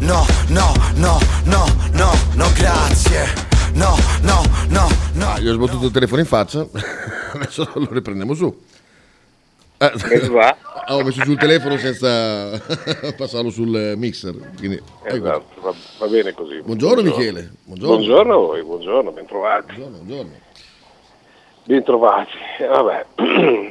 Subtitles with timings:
[0.00, 3.24] No, no, no, no, no, no, grazie.
[3.74, 5.38] No, no, no, no.
[5.40, 6.66] Gli ho sbattuto il telefono in faccia,
[7.34, 8.62] adesso lo riprendiamo su.
[9.78, 10.56] Eh, va?
[10.94, 12.60] ho messo sul telefono senza
[13.16, 14.36] passarlo sul mixer.
[14.56, 14.80] Quindi.
[15.02, 16.60] Esatto, va, va bene così.
[16.62, 17.50] Buongiorno, Michele.
[17.64, 17.96] Buongiorno.
[17.96, 19.74] Buongiorno a voi, buongiorno, bentrovati.
[19.74, 20.32] Buongiorno, buongiorno.
[21.64, 22.36] Bentrovati.
[22.60, 23.06] Vabbè.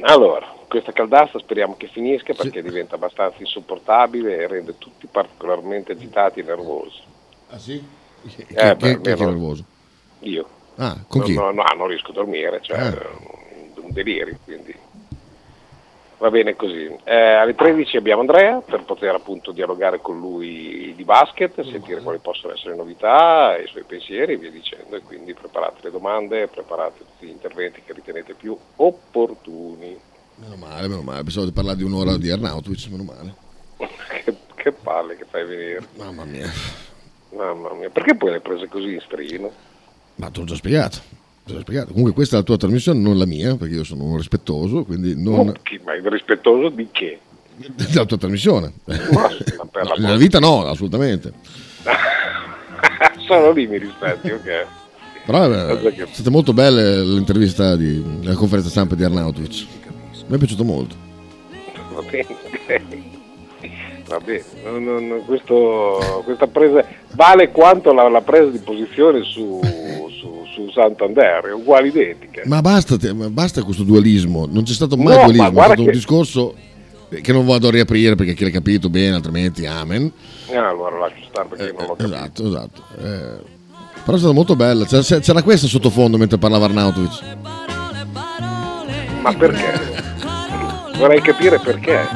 [0.02, 6.40] allora, questa caldassa speriamo che finisca perché diventa abbastanza insopportabile e rende tutti particolarmente agitati
[6.40, 7.00] e nervosi.
[7.50, 7.82] Ah sì?
[8.26, 9.64] Chi, Eh, chi- beh, chi è nervoso?
[10.20, 10.48] Io.
[10.76, 11.34] Ah, con chi?
[11.34, 13.80] No, no, non riesco a dormire, cioè Eh.
[13.80, 14.74] un delirio, quindi
[16.18, 16.94] va bene così.
[17.04, 22.18] Eh, alle 13 abbiamo Andrea per poter appunto dialogare con lui di basket, sentire quali
[22.18, 24.96] possono essere le novità, i suoi pensieri e via dicendo.
[24.96, 29.98] E quindi preparate le domande, preparate tutti gli interventi che ritenete più opportuni.
[30.40, 31.22] Meno male, meno male.
[31.22, 33.34] Pensavo di parlare di un'ora di Arnautovic, meno male.
[34.24, 35.86] che, che palle che fai venire.
[35.96, 36.50] Mamma mia.
[37.36, 39.50] Mamma mia, perché poi le hai prese così in strino?
[40.16, 40.98] Ma te l'ho già spiegato.
[41.44, 41.88] te l'ho già spiegato.
[41.88, 45.20] Comunque questa è la tua trasmissione, non la mia, perché io sono un rispettoso, quindi
[45.20, 45.48] non...
[45.48, 47.20] Oh, chi- ma rispettoso di che?
[47.74, 48.72] della tua trasmissione.
[48.84, 49.28] Ma
[49.82, 51.32] la Nella vita no, assolutamente.
[53.26, 54.66] Solo lì mi rispetti, ok.
[55.26, 59.66] Però eh, è stata molto bella l'intervista di, la conferenza stampa di Arnautovic.
[60.28, 60.94] Mi è piaciuto molto.
[61.94, 62.86] Va bene, ok.
[64.08, 69.60] Va bene, Non- non- questo- questa presa vale quanto la, la presa di posizione su,
[70.18, 72.42] su, su Santander, è uguale identica.
[72.46, 75.86] Ma basta, basta questo dualismo, non c'è stato mai No, ma dualismo, è stato un
[75.86, 76.54] che- discorso
[77.22, 80.10] che non vado a riaprire perché chi l'ha capito bene, altrimenti amen.
[80.52, 82.14] Ah, allora lascio stare perché non l'ho capito.
[82.16, 82.82] Esatto, esatto.
[83.02, 83.56] Eh,
[84.04, 87.36] però è stata molto bella, c'era, c'era questa sottofondo mentre parlava Arnautovic.
[89.22, 89.97] Ma perché?
[90.98, 92.06] Vorrei capire perché.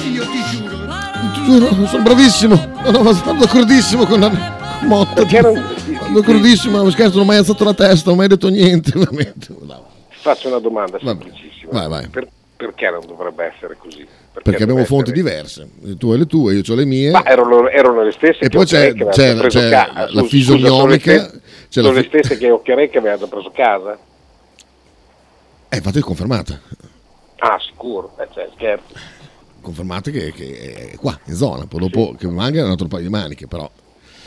[0.00, 2.54] Ti giuro, sono bravissimo,
[2.90, 4.30] no, ma sono d'accordissimo con la
[4.82, 5.14] motta.
[5.24, 5.62] Perché Sono
[6.20, 9.48] d'accordissimo, scherzo, non ho mai alzato la testa, non ho mai detto niente, veramente.
[9.60, 9.86] No.
[10.08, 11.70] Faccio una domanda semplicissima.
[11.72, 12.08] vai, vai.
[12.08, 14.06] Per- perché non dovrebbe essere così?
[14.32, 17.10] Perché abbiamo deve fonti essere- diverse, tu hai le tue, io ho le mie.
[17.10, 20.68] Ma erano, erano le stesse E che poi c'è- c'è- preso c'è ca- la fisionomica,
[20.70, 23.98] Sono le, stesse, c'è la sono le stesse che Occhiarè che avevano preso casa?
[25.68, 26.60] Eh, infatti è confermata.
[27.44, 28.94] Ah, sicuro, eh, cioè, scherzo.
[29.60, 31.66] Confermata che, che è qua, in zona.
[31.66, 33.68] Poi dopo che manca un altro paio di maniche, però.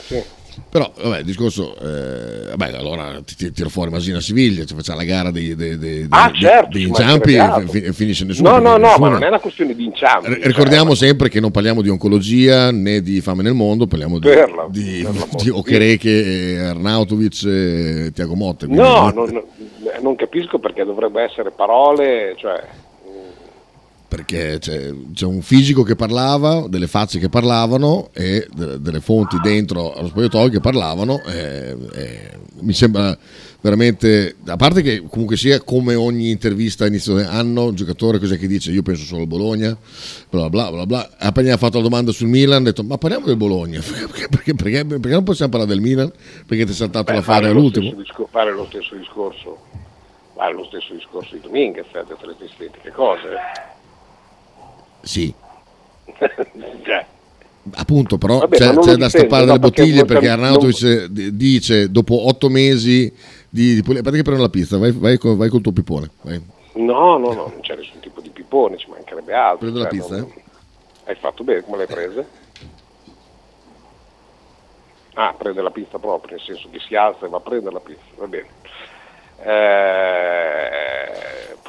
[0.06, 0.22] Sì.
[0.70, 1.76] Però, vabbè, il discorso...
[1.78, 5.78] eh, vabbè, allora ti, ti tiro fuori Masina Siviglia, ci facciamo la gara dei, dei,
[5.78, 8.52] dei, Ah, dei- certo, ci inciampi e fi- finisce nessuno.
[8.52, 10.28] No, no, no, nessuno- ma non è una questione di inciampi.
[10.30, 14.18] R- cioè, Ricordiamo sempre che non parliamo di oncologia né di fame nel mondo, parliamo
[14.20, 15.08] di, la- di, di
[15.44, 18.66] di Okereke, Arnautovic e Tiago Motte.
[18.68, 19.44] quindi- No, non, non-
[20.02, 22.64] non capisco perché dovrebbe essere parole, cioè...
[24.08, 29.38] perché c'è, c'è un fisico che parlava, delle facce che parlavano e de- delle fonti
[29.42, 31.22] dentro allo spogliatoio che parlavano.
[31.26, 32.30] e- e
[32.62, 33.18] mi sembra
[33.62, 38.38] veramente, a parte che comunque sia come ogni intervista a inizio anno, un giocatore cos'è
[38.38, 38.72] che dice?
[38.72, 39.76] Io penso solo al Bologna,
[40.30, 41.10] bla bla bla bla.
[41.18, 44.54] Appena ha fatto la domanda sul Milan, ha detto ma parliamo del Bologna, perché, perché-
[44.56, 46.12] perché- perché non possiamo parlare del Milan?
[46.46, 47.92] Perché ti è saltato beh, l'affare fare all'ultimo?
[47.96, 49.58] discor- fare lo stesso discorso,
[50.36, 53.30] fare lo stesso discorso di Dominguez, ha detto le stesse cose.
[55.06, 55.34] Sì,
[56.84, 57.06] cioè,
[57.74, 60.44] Appunto, però Vabbè, c'è, non c'è da stappare no, delle perché bottiglie non- perché non-
[60.44, 63.12] Arnautovic d- dice dopo otto mesi
[63.50, 66.12] di, di che prendo la pizza, vai, vai, col, vai col tuo pipone.
[66.22, 66.40] vai.
[66.74, 69.58] no, no, no, non c'è nessun tipo di pippone, ci mancherebbe altro.
[69.60, 70.44] Prendo la cioè, pizza, non- eh?
[71.06, 72.26] Hai fatto bene, come l'hai presa?
[75.16, 77.80] Ah, prende la pizza proprio, nel senso che si alza e va a prendere la
[77.80, 78.48] pizza, va bene.
[79.44, 80.85] Eh,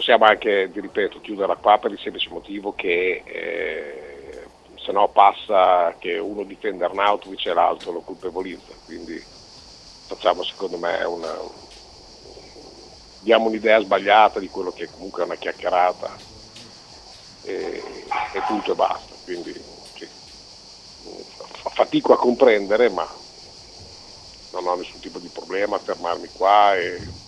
[0.06, 5.96] possiamo anche, ti ripeto, chiuderla qua per il semplice motivo che eh, se no passa
[5.98, 9.20] che uno difende Arnautovic e l'altro lo colpevolizza, quindi
[10.06, 11.36] facciamo secondo me una,
[13.18, 16.16] diamo un'idea sbagliata di quello che comunque è una chiacchierata
[17.42, 17.82] e,
[18.32, 19.12] e punto e basta.
[19.24, 19.52] Quindi
[19.96, 20.06] sì,
[21.34, 23.12] fa- fatico a comprendere, ma
[24.52, 27.24] non ho nessun tipo di problema a fermarmi qua e,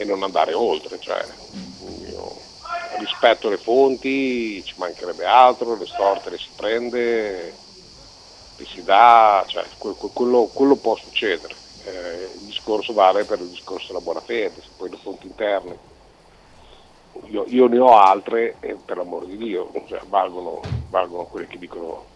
[0.00, 0.98] e non andare oltre.
[0.98, 1.26] Cioè,
[2.08, 2.38] io
[2.98, 7.54] rispetto le fonti, ci mancherebbe altro, le storte le si prende,
[8.56, 11.54] che si dà, cioè, que- que- quello, quello può succedere.
[11.84, 15.78] Eh, il discorso vale per il discorso della buona fede, se poi le fonti interne.
[17.24, 21.58] Io, io ne ho altre e per l'amor di Dio, cioè, valgono, valgono quelle che
[21.58, 22.06] dicono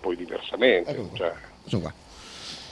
[0.00, 0.90] poi diversamente.
[0.90, 1.10] Ecco.
[1.14, 1.32] Cioè,
[1.66, 1.94] Sono qua.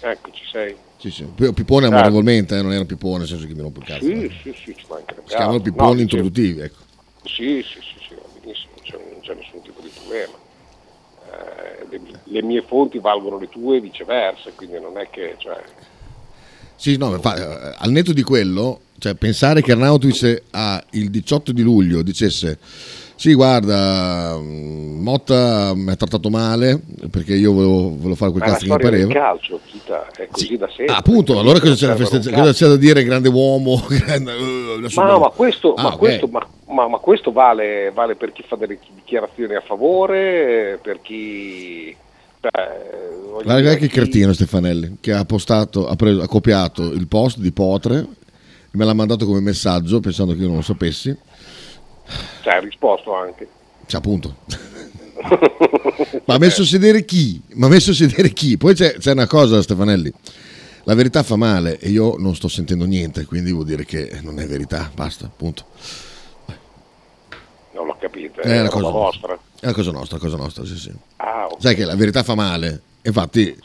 [0.02, 0.76] Ecco, ci sei.
[0.98, 1.24] Sì, sì.
[1.52, 4.04] Pippone amorevolmente, eh, non era Pippone, nel senso che mi rompo il cazzo.
[4.04, 4.30] Sì, eh.
[4.42, 5.72] sì, sì, ci mancherebbe Si chiamano altro.
[5.72, 6.80] Pipponi No, introduttivi, ecco.
[7.24, 10.34] Sì, sì, sì, sì, va benissimo, non c'è, non c'è nessun tipo di problema.
[11.30, 15.34] Eh, le, le mie fonti valgono le tue e viceversa, quindi non è che...
[15.38, 15.60] Cioè,
[16.76, 17.36] Sì, no, fa-
[17.70, 22.58] eh, al netto di quello, cioè pensare che Arnautovic a il 18 di luglio dicesse
[23.22, 28.50] sì, guarda, mm, Motta mi ha trattato male perché io volevo, volevo fare quel ma
[28.50, 29.12] cazzo che mi pareva.
[29.12, 30.56] calcio, Chita, è così Sì.
[30.56, 30.86] da sempre.
[30.94, 33.80] Ah, appunto, allora cosa c'è, un cosa c'è da dire grande uomo?
[33.88, 35.98] grande- Ma, no, abbiamo- ma, questo, Ah, ma, ok.
[35.98, 41.00] questo, ma, ma- ma questo vale, vale per chi fa delle dichiarazioni a favore, per
[41.00, 41.94] chi...
[42.40, 47.06] Voglio Guarda dire, che chi- cretino Stefanelli che ha postato, ha, preso- ha copiato il
[47.06, 48.06] post di Potre e
[48.72, 51.16] me l'ha mandato come messaggio pensando che io non lo sapessi.
[52.42, 53.48] Cioè, ha risposto anche.
[53.86, 54.36] Cioè, appunto.
[56.24, 57.40] Ma ha messo a sedere chi?
[57.54, 58.56] Ma ha messo a sedere chi?
[58.56, 60.12] Poi c'è, c'è una cosa, Stefanelli.
[60.84, 64.40] La verità fa male e io non sto sentendo niente, quindi vuol dire che non
[64.40, 65.66] è verità, basta, punto.
[67.74, 69.38] Non l'ho capito, È è una cosa vostra.
[69.60, 70.92] È una cosa nostra, cosa nostra, sì, sì.
[71.16, 71.60] Ah, ok.
[71.60, 72.82] Sai che la verità fa male.
[73.02, 73.56] Infatti,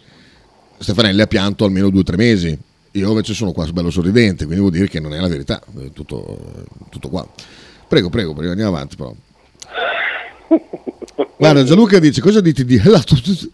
[0.78, 2.56] Stefanelli ha pianto almeno due o tre mesi.
[2.92, 5.60] Io invece sono qua bello sorridente, quindi vuol dire che non è la verità.
[5.60, 7.28] È tutto, tutto qua.
[7.88, 9.14] Prego, prego, prego, andiamo avanti però.
[11.38, 12.82] Guarda, Gianluca dice, cosa dite di...
[12.84, 13.52] là, tu, tu-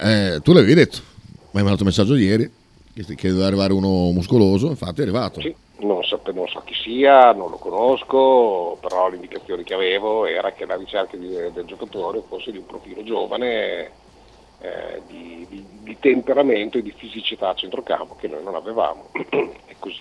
[0.00, 0.98] Eh, tu l'avevi detto,
[1.50, 2.50] mi hai mandato un messaggio ieri,
[2.94, 5.40] che doveva arrivare uno muscoloso, infatti è arrivato.
[5.40, 10.26] Sì, non so, non so chi sia, non lo conosco, però le indicazioni che avevo
[10.26, 13.90] era che la ricerca di- del giocatore fosse di un profilo giovane,
[14.60, 19.10] eh, di, di- di temperamento e di fisicità a centrocampo che noi non avevamo.
[19.66, 20.00] e così,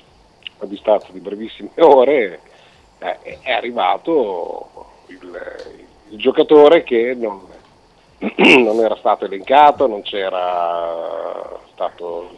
[0.59, 2.41] a distanza di brevissime ore,
[2.99, 4.69] eh, è- arrivato
[5.07, 5.41] il,
[6.09, 7.39] il giocatore che non,
[8.37, 12.29] non era stato elencato, non c'era stato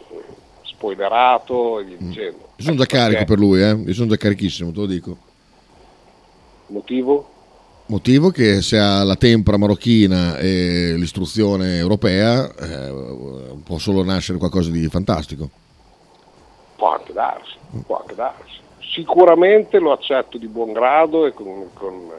[0.62, 2.48] spoilerato e via dicendo.
[2.56, 3.70] Io sono già carico per lui, eh?
[3.72, 5.16] io sono già carichissimo, te lo dico.
[6.66, 7.28] Motivo?
[7.86, 12.94] Motivo che se ha la tempra marocchina e l'istruzione europea eh,
[13.64, 15.50] può solo nascere qualcosa di fantastico.
[16.76, 18.58] Può anche darsi, può anche darsi.
[18.92, 22.12] Sicuramente lo accetto di buon grado e con, con-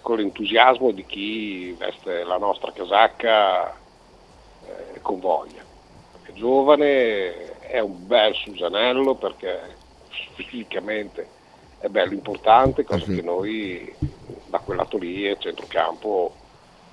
[0.00, 5.62] con l'entusiasmo di chi veste la nostra casacca eh, con voglia.
[6.22, 9.58] È giovane, è un bel Susanello perché
[10.34, 11.28] fisicamente
[11.78, 13.16] è bello importante, cosa sì.
[13.16, 13.94] che noi
[14.46, 16.32] da quel lato lì e centrocampo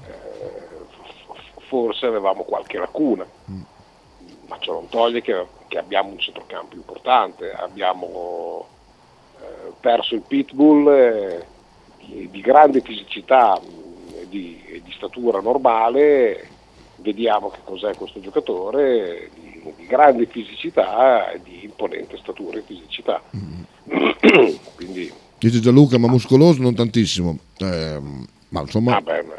[0.05, 3.25] eh, forse avevamo qualche lacuna
[4.47, 8.67] ma ciò non toglie che, che abbiamo un centrocampo importante, abbiamo
[9.79, 11.45] perso il pitbull eh,
[12.29, 16.47] di, grande fisicità mh, e di, di statura normale,
[16.97, 23.21] vediamo che cos'è questo giocatore di, di grande fisicità e di imponente statura e fisicità.
[24.75, 25.11] Quindi,
[25.43, 27.37] Dice Gianluca, ma muscoloso non tantissimo.
[27.57, 29.33] Ehm, ma insomma, vabbè, ma,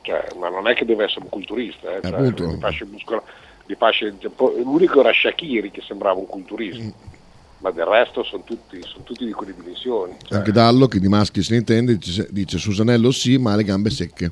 [0.00, 2.46] cioè, ma non è che deve essere un culturista, eh, cioè, appunto.
[2.46, 3.22] di fasce muscola-
[3.64, 4.16] di fasce-
[4.62, 6.82] l'unico era Shakiri che sembrava un culturista.
[6.82, 7.14] Mm.
[7.58, 10.16] Ma del resto sono tutti, sono tutti di quelle dimensioni.
[10.22, 13.56] Cioè, anche Dallo, che di maschi se ne intende, dice, dice Susanello sì, ma ha
[13.56, 14.30] le gambe secche.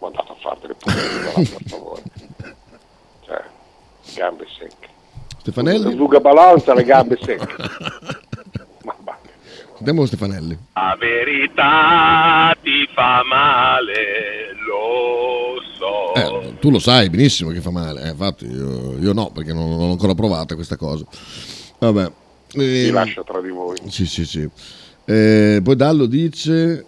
[0.00, 2.02] ma andate a fare delle pulizie, per favore.
[3.24, 3.44] Cioè,
[4.16, 4.88] gambe secche.
[5.38, 5.94] Stefanelli?
[5.94, 7.54] Luga Balanza le gambe secche.
[8.84, 9.18] ma va.
[9.78, 10.58] Andiamo a Stefanelli.
[10.74, 16.14] La verità ti fa male, lo so.
[16.14, 19.68] Eh, tu lo sai benissimo che fa male, eh, infatti io, io no, perché non,
[19.70, 21.04] non l'ho ancora provata questa cosa.
[21.78, 22.12] Vabbè.
[22.54, 23.76] Vi Eh, lascio tra di voi.
[23.88, 24.48] Sì, sì, sì.
[25.04, 26.84] Eh, poi Dallo dice...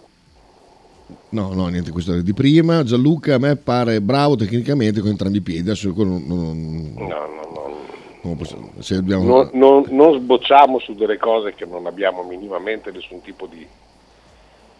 [1.29, 2.83] No, no, niente, questo era di prima.
[2.83, 5.61] Gianluca a me pare bravo tecnicamente con entrambi i piedi.
[5.61, 8.37] Adesso non, non- No, no, no.
[8.81, 9.23] se dobbiamo...
[9.23, 13.65] Non, non- non sbocciamo su delle cose che non abbiamo minimamente nessun tipo di,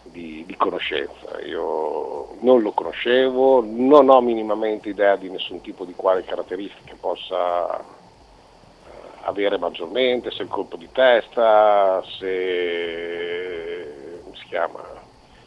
[0.04, 1.40] di- di conoscenza.
[1.44, 7.78] Io non lo conoscevo, non ho minimamente idea di nessun tipo di quale caratteristiche possa
[7.78, 7.82] eh,
[9.22, 14.82] avere maggiormente, se il colpo di testa, se, come si chiama,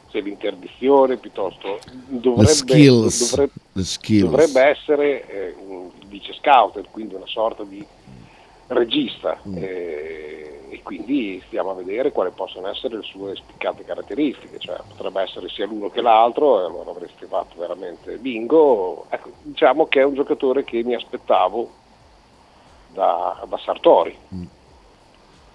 [0.09, 3.29] se l'interdizione piuttosto dovrebbe, skills.
[3.29, 3.53] dovrebbe-
[4.19, 7.85] dovrebbe essere eh, un vice scout, quindi una sorta di
[8.67, 9.39] regista.
[9.47, 9.57] Mm.
[9.57, 15.21] Eh, e quindi stiamo a vedere quali possono essere le sue spiccate caratteristiche, cioè potrebbe
[15.21, 19.05] essere sia l'uno che l'altro e allora avresti fatto veramente bingo.
[19.09, 21.69] Ecco, diciamo che è un giocatore che mi aspettavo
[22.87, 24.17] da, da Sartori.
[24.33, 24.43] Mm.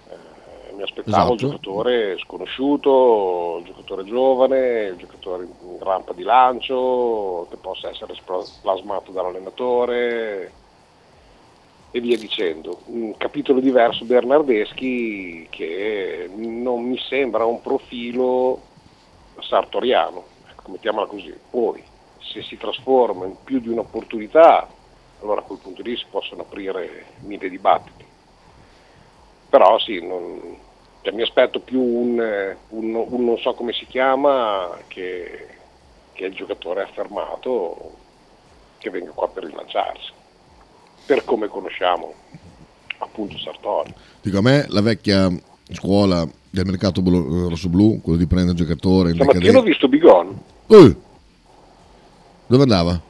[0.09, 1.31] Eh, mi aspettavo esatto.
[1.31, 8.15] un giocatore sconosciuto, un giocatore giovane, un giocatore in rampa di lancio, che possa essere
[8.61, 10.61] plasmato dall'allenatore
[11.95, 12.81] e via dicendo.
[12.85, 18.59] Un capitolo diverso Bernardeschi che non mi sembra un profilo
[19.39, 21.31] sartoriano, ecco, mettiamola così.
[21.51, 21.83] Poi
[22.19, 24.67] se si trasforma in più di un'opportunità,
[25.21, 28.05] allora a quel punto lì si possono aprire mille dibattiti.
[29.51, 30.57] Però sì, non,
[31.03, 35.47] cioè, mi aspetto più un, un, un, non so come si chiama che,
[36.13, 37.91] che il giocatore affermato
[38.79, 40.21] che venga qua per rilanciarsi
[41.05, 42.13] per come conosciamo
[42.97, 43.93] appunto Sartori.
[44.21, 45.29] Dico a me la vecchia
[45.71, 49.09] scuola del mercato rosso-blu, quello di prendere il giocatore.
[49.09, 49.57] In Stamattina decadere.
[49.57, 50.41] ho visto Bigon.
[50.67, 50.95] Uh,
[52.47, 53.01] dove andava?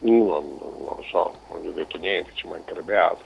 [0.00, 3.24] Non, non, lo so, non gli ho detto niente, ci mancherebbe altro.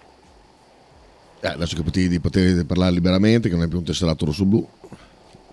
[1.41, 4.67] Eh, adesso che potevi, potevi parlare liberamente, che non è più un tesserato rosso-blu.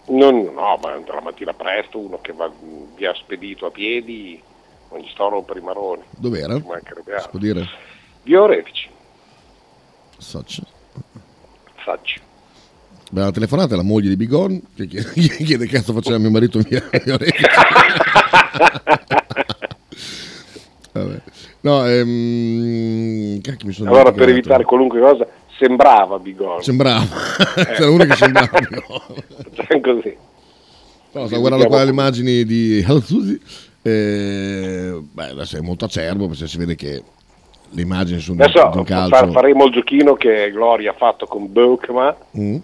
[0.08, 2.51] Non, no, ma la mattina presto uno che va
[2.96, 4.41] via spedito a piedi,
[4.89, 6.03] non gli sto a rompere i maroni.
[6.18, 6.56] Dov'era?
[6.58, 7.24] Ci mancherebbe altro.
[7.24, 7.68] Si può dire?
[8.24, 8.90] Via Orefici.
[10.18, 10.63] Sacci.
[11.84, 12.20] Sacci.
[13.12, 15.12] Beh, la telefonata è la moglie di Bigon che chiede,
[15.44, 17.44] chiede che cazzo faceva mio marito via, via Orefici.
[20.94, 21.22] Vabbè.
[21.62, 23.40] No, ehm,
[23.86, 26.62] allora per evitare qualunque cosa sembrava Bigon.
[26.62, 27.06] Sembrava,
[27.56, 27.66] eh.
[27.66, 29.82] c'era uno che sembrava Bigon.
[29.82, 30.18] così.
[31.13, 33.40] No, sto guardando qua le immagini di Susi.
[33.82, 37.04] Eh, beh, adesso è molto acerbo perché si vede che
[37.72, 39.32] le immagini sono Adesso di un calcio.
[39.32, 42.56] faremo il giochino che Gloria ha fatto con Beukma, mm.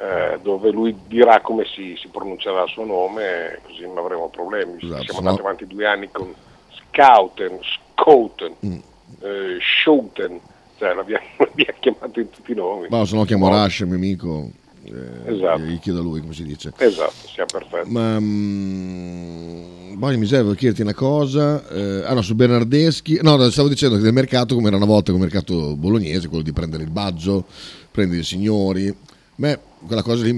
[0.00, 4.76] eh, dove lui dirà come si, si, pronuncerà il suo nome, così non avremo problemi.
[4.80, 5.44] Esatto, Siamo andati no.
[5.44, 6.34] avanti due anni con
[6.70, 7.58] Scouten,
[7.94, 8.78] Scouten, mm.
[9.20, 10.40] eh, Schouten,
[10.78, 12.86] cioè l'abbiamo, l'abbiamo chiamato in tutti i nomi.
[12.88, 14.50] Ma se no chiamo Rush, mio amico.
[14.84, 15.60] Eh, esatto.
[15.62, 16.72] Gli chiedo a lui come si dice.
[16.76, 17.90] Esatto, siamo perfetti.
[17.90, 21.66] Ma mh, poi mi serve chiederti una cosa.
[21.68, 23.18] Eh, ah no, su Bernardeschi.
[23.22, 26.52] No, stavo dicendo che del mercato, come era una volta come mercato bolognese, quello di
[26.52, 27.44] prendere il baggio,
[27.90, 28.94] prendere i signori.
[29.34, 30.32] Beh, quella cosa lì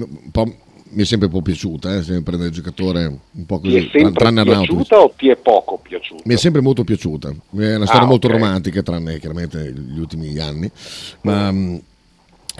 [0.93, 3.79] mi è sempre un po' piaciuta, eh, sempre prendere il giocatore un po' così.
[3.79, 6.23] Ti è sempre tranne piaciuta o ti è poco piaciuta?
[6.25, 8.39] Mi è sempre molto piaciuta, è una storia ah, molto okay.
[8.39, 10.71] romantica, tranne chiaramente gli ultimi anni.
[11.23, 11.77] Ma, mm.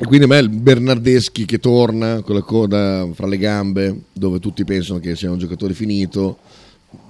[0.03, 4.39] E quindi a me il Bernardeschi che torna con la coda fra le gambe, dove
[4.39, 6.39] tutti pensano che sia un giocatore finito,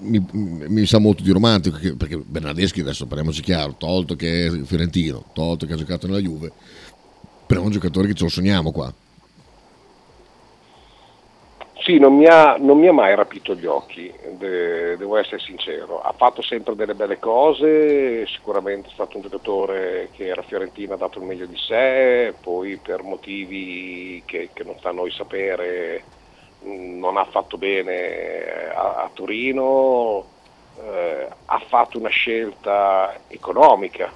[0.01, 5.27] mi, mi sa molto di romantico, perché Bernardeschi adesso parliamoci chiaro, tolto che è fiorentino,
[5.33, 6.51] tolto che ha giocato nella Juve,
[7.47, 8.93] però è un giocatore che ce lo sogniamo qua.
[11.83, 16.03] Sì, non mi, ha, non mi ha mai rapito gli occhi, de, devo essere sincero.
[16.03, 20.99] Ha fatto sempre delle belle cose, sicuramente è stato un giocatore che era Fiorentina, ha
[20.99, 26.05] dato il meglio di sé, poi per motivi che, che non sta a noi sapere
[26.63, 30.27] non ha fatto bene a, a Torino,
[30.83, 34.13] eh, ha fatto una scelta economica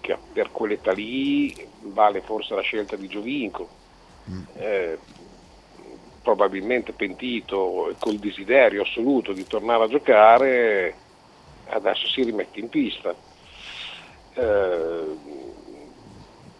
[0.00, 3.68] che per quell'età lì vale forse la scelta di Giovinco.
[4.28, 4.42] Mm.
[4.56, 4.98] Eh,
[6.26, 10.94] probabilmente pentito e col desiderio assoluto di tornare a giocare,
[11.68, 13.14] adesso si rimette in pista.
[14.34, 15.16] Eh,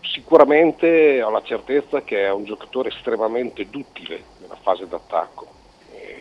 [0.02, 5.48] sicuramente ho la certezza che è un giocatore estremamente duttile nella fase d'attacco,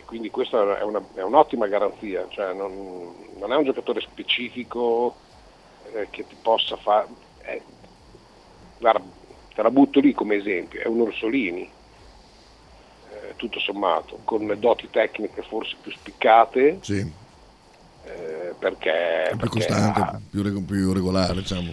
[0.06, 5.14] quindi questa è, una, è un'ottima garanzia, cioè non, non, è un giocatore specifico
[5.92, 7.06] eh, che ti possa fare...
[7.42, 7.62] Eh,
[8.78, 11.70] te la butto lì come esempio, è un Orsolini,
[13.36, 16.78] tutto sommato, con doti tecniche forse più spiccate.
[16.80, 17.24] Sì.
[18.04, 21.70] Eh, perché, più costante, ha, più, più, regolare, diciamo.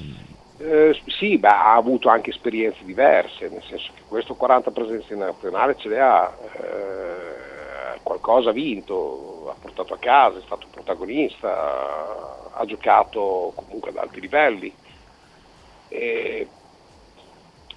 [0.57, 5.19] Eh, sì, beh, ha avuto anche esperienze diverse, nel senso che questo 40 presenze in
[5.19, 12.51] nazionale ce le ha, eh, qualcosa ha vinto, ha portato a casa, è stato protagonista,
[12.51, 14.73] ha giocato comunque ad alti livelli.
[15.89, 16.47] E,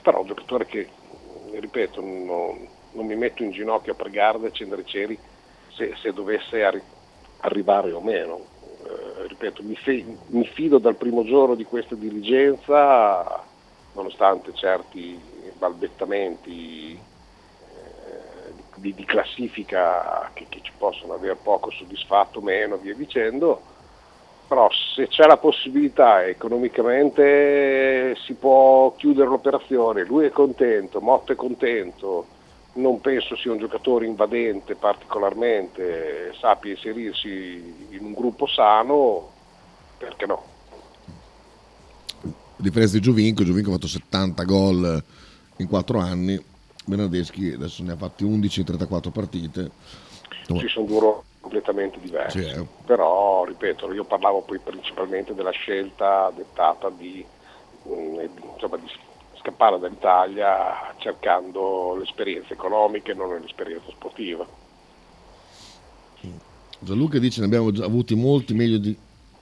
[0.03, 0.89] però un giocatore che,
[1.53, 5.19] ripeto, non, non mi metto in ginocchio a pregare da accendere i cieli
[5.77, 6.83] se, se dovesse arri-
[7.41, 8.41] arrivare o meno.
[8.83, 13.45] Eh, ripeto, mi, fe- mi, fido dal primo giorno di questa dirigenza,
[13.93, 15.21] nonostante certi
[15.59, 16.99] balbettamenti eh,
[18.77, 23.75] di, di, classifica che, che, ci possono aver poco soddisfatto, meno, via dicendo.
[24.49, 31.35] Però se c'è la possibilità economicamente si può chiudere l'operazione, lui è contento, Motto è
[31.35, 32.27] contento,
[32.77, 39.31] non penso sia un giocatore invadente particolarmente, sappia inserirsi in un gruppo sano,
[39.99, 40.43] perché no?
[42.23, 45.05] A differenza di Giovinco, Giovinco ha fatto 70 gol
[45.59, 46.43] in 4 anni,
[46.85, 49.71] Bernardeschi adesso ne ha fatti 11 in 34 partite.
[50.47, 52.67] Ci sono due ruoli completamente diversi, Sì, eh.
[52.85, 57.25] però ripeto, io parlavo poi principalmente della scelta dettata di,
[57.89, 58.19] mm,
[58.53, 58.89] insomma, di
[59.47, 64.45] scappare dall'Italia cercando l'esperienza economica e non l'esperienza sportiva.
[66.81, 68.97] Gianluca dice ne abbiamo avuti molti meglio di,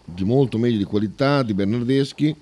[0.04, 2.36] di molto meglio di qualità di Bernardeschi.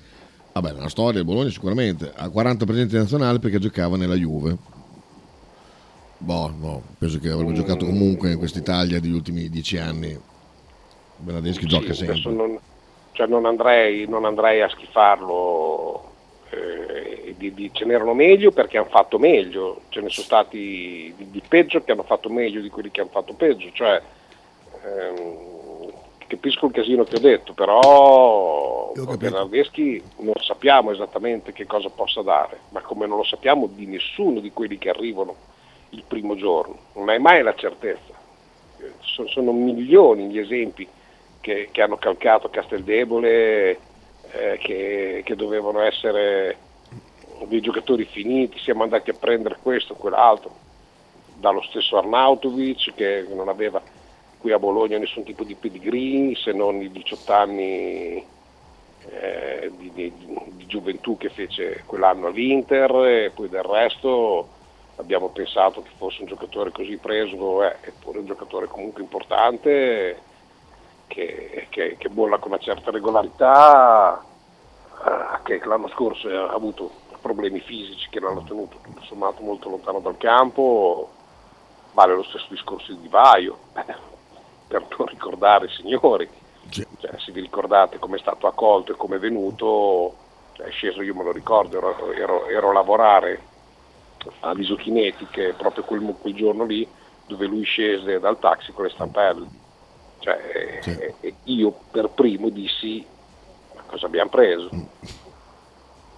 [0.53, 2.13] Vabbè, una storia del Bologna sicuramente.
[2.15, 4.57] Ha 40 presenze nazionali perché giocava nella Juve.
[6.19, 10.19] Boh, no, penso che avrebbe giocato comunque in quest'Italia degli ultimi dieci anni.
[11.17, 12.47] Bernardeschi gioca Sì, adesso sempre.
[12.47, 12.59] non,
[13.13, 16.12] cioè non, andrei, non andrei a schifarlo,
[16.53, 21.31] eh, di, di- ce n'erano meglio perché hanno fatto meglio, ce ne sono stati di,
[21.31, 24.01] di peggio che hanno fatto meglio di quelli che hanno fatto peggio, cioè
[24.85, 25.91] ehm,
[26.27, 28.93] capisco il casino che ho detto, però.
[29.17, 34.41] Bernardeschi non sappiamo esattamente che cosa possa dare, ma come non lo sappiamo di nessuno
[34.41, 35.35] di quelli che arrivano
[35.91, 38.13] il primo giorno, non hai mai la certezza.
[38.79, 40.87] Eh, so- sono milioni gli esempi
[41.41, 43.79] che, che hanno calcato Casteldebole,
[44.33, 46.59] eh, che, che dovevano essere
[47.47, 50.57] dei giocatori finiti, siamo andati a prendere questo, quell'altro,
[51.39, 53.83] dallo stesso Arnautovic che non aveva
[54.39, 58.27] qui a Bologna nessun tipo di pedigree se non i 18 anni
[59.05, 60.13] eh, di, di-
[60.53, 64.49] di gioventù che fece quell'anno all'Inter e poi del resto
[64.97, 70.23] abbiamo pensato che fosse un giocatore così preso, eh, eppure un giocatore comunque importante
[71.07, 74.25] che, che, che bolla con una certa regolarità,
[75.05, 80.01] eh, che l'anno scorso ha avuto problemi fisici che l'hanno tenuto tutto sommato molto lontano
[80.01, 81.11] dal campo,
[81.93, 83.59] vale lo stesso discorso di Vaio,
[84.67, 86.29] per non ricordare signori,
[86.69, 86.87] cioè,
[87.19, 90.15] se vi ricordate come è stato accolto e come è venuto,
[90.53, 93.51] cioè, è sceso, io me lo ricordo, ero, ero- ero a lavorare
[94.41, 96.87] a Lisochineti, che è proprio quel, quel giorno lì,
[97.27, 99.47] dove lui scese dal taxi con le stampelle.
[100.23, 100.91] Cioè, Sì.
[100.99, 103.05] e- e io per primo dissi,
[103.75, 104.71] ma cosa abbiamo preso?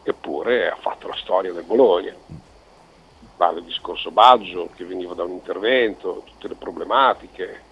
[0.02, 2.14] Eppure ha fatto la storia del Bologna.
[3.36, 7.62] Vale il discorso Baggio, che veniva da un intervento, tutte le problematiche,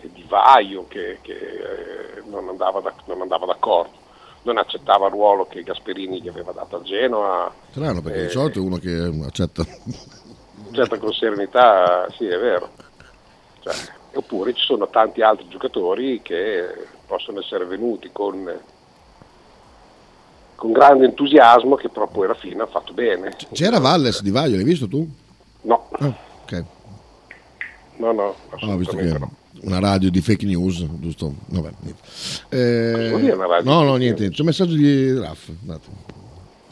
[0.00, 3.92] e Di Vaio che, che, eh, non, andava da- non andava d'accordo,
[4.42, 8.30] non accettava il ruolo che Gasperini gli aveva dato a Genoa, Strano perché Eh, di
[8.30, 9.62] solito è uno che accetta.
[10.72, 12.70] certo con serenità, sì è vero.
[13.60, 13.74] Cioè,
[14.14, 16.64] oppure ci sono tanti altri giocatori che
[17.06, 18.50] possono essere venuti con,
[20.54, 23.34] con grande entusiasmo che però poi alla fine hanno fatto bene.
[23.52, 25.08] C'era Valles di Vaglio, l'hai visto tu?
[25.62, 26.64] No, Ah, ok.
[27.96, 29.30] no, no, Ah, ho visto che assolutamente no.
[29.62, 31.34] una radio di fake news, giusto?
[31.46, 32.02] Vabbè, niente.
[32.48, 35.48] Eh, no, no, niente, c'è un messaggio di Raff.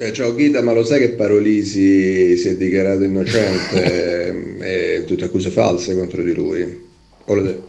[0.00, 5.50] Eh, ciao Ghita, ma lo sai che Parolisi si è dichiarato innocente e tutte accuse
[5.50, 6.86] false contro di lui?
[7.28, 7.68] O lo-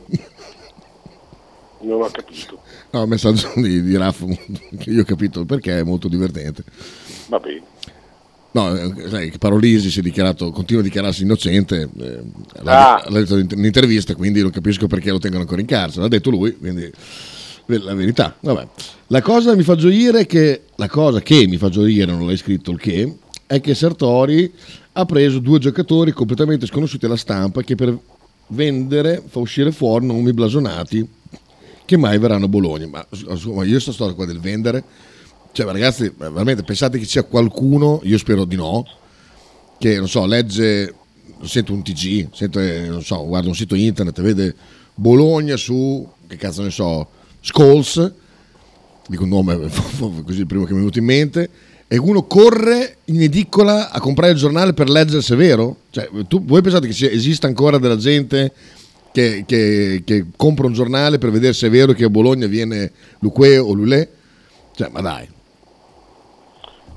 [1.82, 2.60] Non ho capito.
[2.91, 4.24] No, un messaggio di, di Raff
[4.78, 6.63] che io ho capito il perché, è molto divertente.
[7.28, 7.62] Va bene.
[8.52, 12.19] No, eh, sai che Parolisi si è dichiarato, continua a dichiararsi innocente, eh,
[12.63, 13.10] l'ha, Ah.
[13.10, 16.32] l'ha detto in un'intervista, quindi non capisco perché lo tengono ancora in carcere, l'ha detto
[16.32, 16.91] lui, quindi
[17.67, 18.36] la verità.
[18.39, 18.67] Vabbè.
[19.08, 22.72] La cosa mi fa gioire che, la cosa che mi fa gioire, non l'hai scritto
[22.72, 24.52] il che, è che Sartori
[24.93, 27.95] ha preso due giocatori completamente sconosciuti alla stampa che per
[28.49, 31.07] vendere fa uscire fuori nomi blasonati
[31.85, 32.88] che mai verranno a Bologna.
[32.88, 34.83] Ma insomma, io sto storia qua del vendere,
[35.51, 38.85] cioè ragazzi, veramente pensate che sia qualcuno, io spero di no,
[39.79, 40.93] che non so, legge,
[41.43, 44.55] sento un TG, sento, eh, non so, guarda un sito internet, vede
[44.93, 47.07] Bologna su, che cazzo ne so,
[47.39, 48.13] Scholes,
[49.07, 49.57] dico un nome
[50.23, 51.49] così il primo che mi è venuto in mente,
[51.91, 55.78] e uno corre in edicola a comprare il giornale per leggere se è vero?
[55.89, 58.54] Cioè, tu, voi pensate che esista ancora della gente
[59.12, 62.91] che, che- che compra un giornale per vedere se è vero che a Bologna viene
[63.21, 64.08] Luque o Lulè?
[64.75, 65.28] Cioè, ma dai.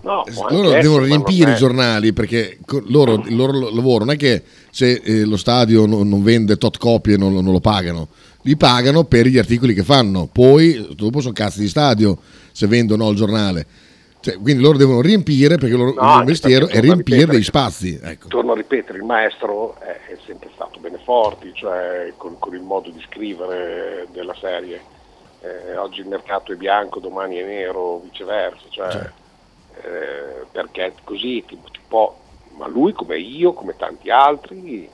[0.03, 4.43] No, anche Loro devono riempire i giornali perché loro- il loro lavoro non è che
[4.71, 8.09] se eh, lo stadio non, non vende tot copie non, non lo pagano,
[8.43, 12.19] li pagano per gli articoli che fanno, poi dopo sono cazzi di stadio
[12.51, 13.67] se vendono il giornale.
[14.23, 17.45] Cioè, quindi loro devono riempire perché loro, No, il loro mestiere è riempire dei che-
[17.45, 17.99] spazi.
[18.01, 18.29] Ecco.
[18.29, 22.91] Torno a ripetere, il maestro è, è sempre stato Beneforti, cioè con, con il modo
[22.91, 24.81] di scrivere della serie.
[25.41, 28.65] Eh, oggi il mercato è bianco, domani è nero, viceversa.
[28.71, 29.11] Cioè,
[29.83, 32.17] eh, perché così ti, ti può,
[32.57, 34.89] ma lui come io, come tanti altri,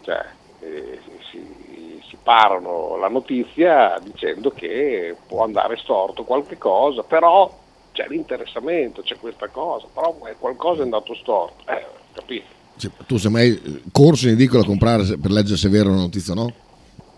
[0.00, 0.24] Cioè,
[0.60, 0.98] eh,
[1.30, 7.60] si, si parano la notizia dicendo che può andare storto qualche cosa, però
[7.92, 12.60] c'è l'interessamento, c'è questa cosa, però qualcosa è andato storto, eh, capito?
[12.76, 16.00] Cioè, tu sei mai corso in edicola a comprare per leggere se è vera una
[16.00, 16.52] notizia no?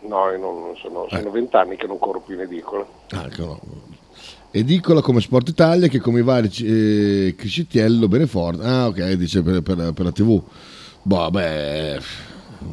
[0.00, 2.86] No, io non, non sono, sono vent'anni che non corro più in edicola.
[3.10, 3.60] Ah, ecco, no.
[4.50, 8.60] Edicola come Sport Italia che come i vari eh, Criscitiello, Benefort.
[8.62, 10.40] Ah, ok, dice per, per- per la TV.
[11.02, 11.98] Boh, beh,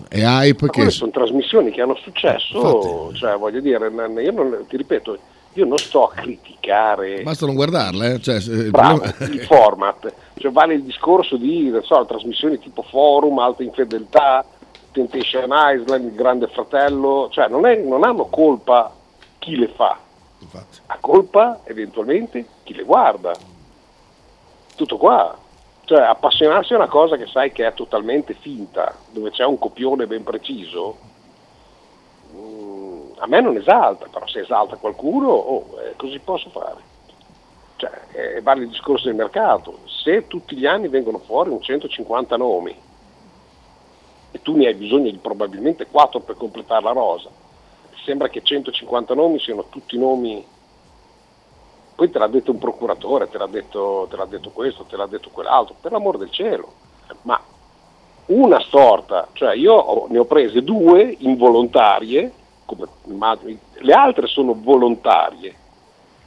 [0.07, 0.89] è hype Ma che...
[0.89, 3.17] sono trasmissioni che hanno successo, Infatti.
[3.17, 5.17] cioè voglio dire, io non, ti ripeto,
[5.53, 8.21] io non sto a criticare Basta non guardarle, eh.
[8.21, 12.81] Cioè, il bravo, problema- il format, cioè vale il discorso di non so, trasmissioni tipo
[12.83, 14.45] Forum, Alta Infedeltà,
[14.91, 18.93] Temptation Island, Il Grande Fratello, cioè non, è- non hanno colpa
[19.39, 19.97] chi le fa,
[20.39, 20.79] Infatti.
[20.85, 23.33] ha colpa eventualmente chi le guarda.
[24.75, 25.37] Tutto qua.
[25.83, 30.07] Cioè, appassionarsi a una cosa che sai che è totalmente finta, dove c'è un copione
[30.07, 30.97] ben preciso,
[33.23, 36.89] a me non esalta, però se esalta qualcuno, oh, eh, così posso fare.
[37.75, 39.79] Cioè, eh, vale il discorso del mercato.
[39.85, 42.75] Se tutti gli anni vengono fuori un 150 nomi
[44.31, 47.29] e tu ne hai bisogno di probabilmente 4 per completare la rosa,
[48.05, 50.43] sembra che 150 nomi siano tutti nomi
[51.93, 55.05] poi te l'ha detto un procuratore, te l'ha detto, te l'ha detto questo, te l'ha
[55.05, 56.73] detto quell'altro, per l'amor del cielo.
[57.21, 57.39] Ma
[58.27, 62.31] una storta, cioè io ne ho prese due involontarie,
[62.75, 65.53] come immagini, le altre sono volontarie,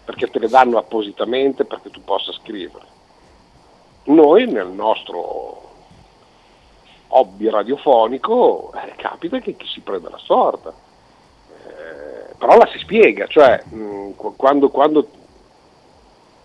[0.04, 2.92] perché te le danno appositamente perché tu possa scrivere.
[4.04, 5.62] Noi nel nostro
[7.08, 10.70] hobby radiofonico eh, capita che chi si prende la storta.
[10.70, 15.08] Eh, però la si spiega, cioè mh, qu- quando, quando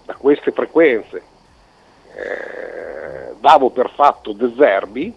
[0.05, 1.23] da queste frequenze
[2.13, 5.13] eh, davo per fatto De Zerbi,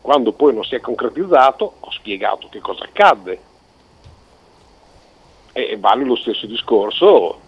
[0.00, 3.46] quando poi non si è concretizzato ho spiegato che cosa accadde.
[5.52, 7.40] E, vale lo stesso discorso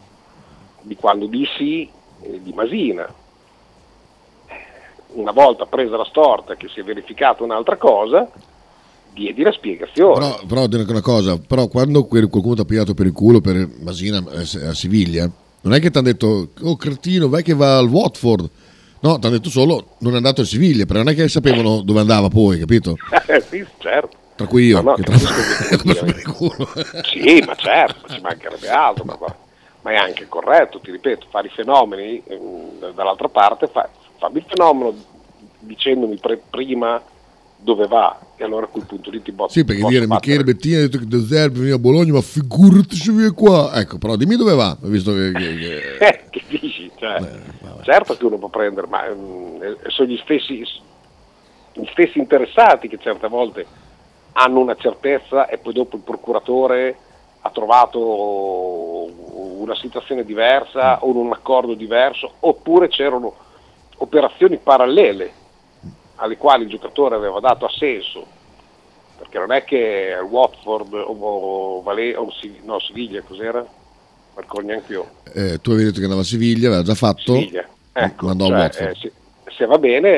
[0.83, 1.89] di quando dissi
[2.23, 3.13] eh, di Masina.
[5.13, 8.31] Una volta presa la storta che si è verificata un'altra cosa,
[9.13, 10.15] diedi la spiegazione.
[10.15, 13.41] Però, però devo dire una cosa, però quando qualcuno ti ha pigliato per il culo
[13.41, 15.29] per Masina eh, a Siviglia,
[15.63, 18.49] non è che ti hanno detto, oh cretino, vai che va al Watford.
[19.03, 21.81] No, ti hanno detto solo non è andato a Siviglia, però non è che sapevano
[21.83, 22.97] dove andava poi, capito?
[23.49, 24.20] Sì, certo.
[24.41, 25.17] Tra cui io, No, no, che tra.
[27.05, 29.19] Sì, ma certo, ci mancherebbe altro, ma,
[29.83, 34.45] ma è anche corretto, ti ripeto, fare i fenomeni, ehm, dall'altra parte fa, fammi il
[34.49, 34.95] fenomeno
[35.59, 37.03] dicendomi pre- prima
[37.59, 39.53] dove va e allora a quel punto lì ti botto.
[39.53, 40.37] Sì, perché dire battere.
[40.39, 43.73] Michele Bettini ha detto che De Zerbi veniva a Bologna, ma figurati se viene qua.
[43.75, 45.33] Ecco, però dimmi dove va, visto che...
[45.33, 46.91] che- che- Eh, che dici?
[46.97, 47.23] Cioè,
[47.83, 49.13] certo che uno può prendere, ma eh,
[49.89, 50.65] sono gli stessi,
[51.75, 53.67] gli stessi interessati che certe volte
[54.33, 56.97] hanno una certezza e poi dopo il procuratore
[57.43, 57.99] ha trovato
[59.61, 63.35] una situazione diversa o un accordo diverso, oppure c'erano
[63.97, 65.33] operazioni parallele
[66.17, 68.27] alle quali il giocatore aveva dato assenso,
[69.19, 72.29] perché non è che Watford o, Vale- o
[72.63, 73.65] no, Siviglia, cos'era?
[74.35, 75.09] Marco neanche io.
[75.35, 77.67] eh, tu avevi detto che andava a Siviglia, aveva già fatto, Siviglia.
[77.93, 79.13] Ecco, cioè, eh, se,
[79.57, 80.09] se va bene,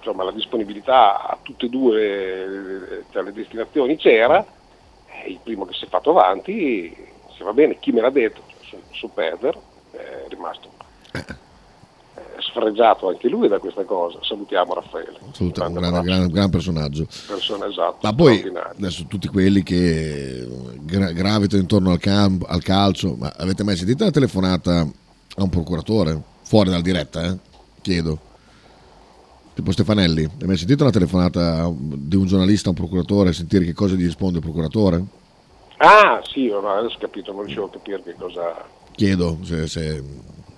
[0.00, 4.44] insomma, la disponibilità a tutte e due eh, cioè, le destinazioni c'era,
[5.06, 6.94] eh, il primo che si è fatto avanti,
[7.36, 9.56] se va bene, chi me l'ha detto, su, su Peder,
[9.92, 10.68] è rimasto
[11.12, 11.24] eh,
[12.38, 14.18] sfregiato anche lui da questa cosa.
[14.22, 15.18] Salutiamo Raffaele.
[15.38, 17.06] Un Grande gran, gran personaggio.
[17.26, 17.98] persona esatta.
[18.02, 18.42] Ma poi
[18.76, 20.46] adesso tutti quelli che
[20.80, 25.48] gra- gravitano intorno al, camp- al calcio, ma avete mai sentito una telefonata a un
[25.50, 26.20] procuratore?
[26.42, 27.36] Fuori dalla diretta, eh?
[27.82, 28.18] Chiedo.
[29.54, 33.72] Tipo Stefanelli, hai mai sentito una telefonata di un giornalista a un procuratore, sentire che
[33.72, 35.04] cosa gli risponde il procuratore?
[35.78, 38.64] Ah, sì, adesso ho capito, non riuscivo a capire che cosa.
[38.92, 40.02] Chiedo se, se-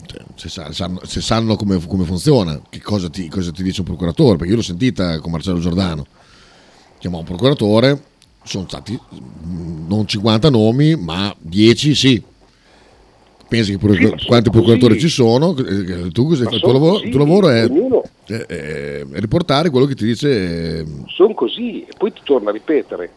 [0.07, 3.81] se- se sa- sanno, se sanno come, come funziona, che cosa ti, cosa ti dice
[3.81, 6.07] un procuratore, perché io l'ho sentita con Marcello Giordano.
[6.99, 8.03] Chiamò un procuratore,
[8.45, 8.93] sono stati
[9.47, 12.23] mm, non 50 nomi, ma 10 sì.
[13.53, 15.53] Pensi che Sì, quanti procuratori ci sono?
[15.53, 20.79] Tu, il tuo lavoro, il tuo lavoro è, è- è riportare quello che ti dice.
[20.79, 23.12] eh, sono così e poi ti torno a ripetere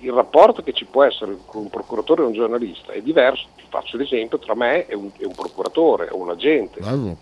[0.00, 3.62] il rapporto che ci può essere con un procuratore e un giornalista è diverso ti
[3.70, 7.16] faccio l'esempio tra me e un, e un procuratore o un agente bravo.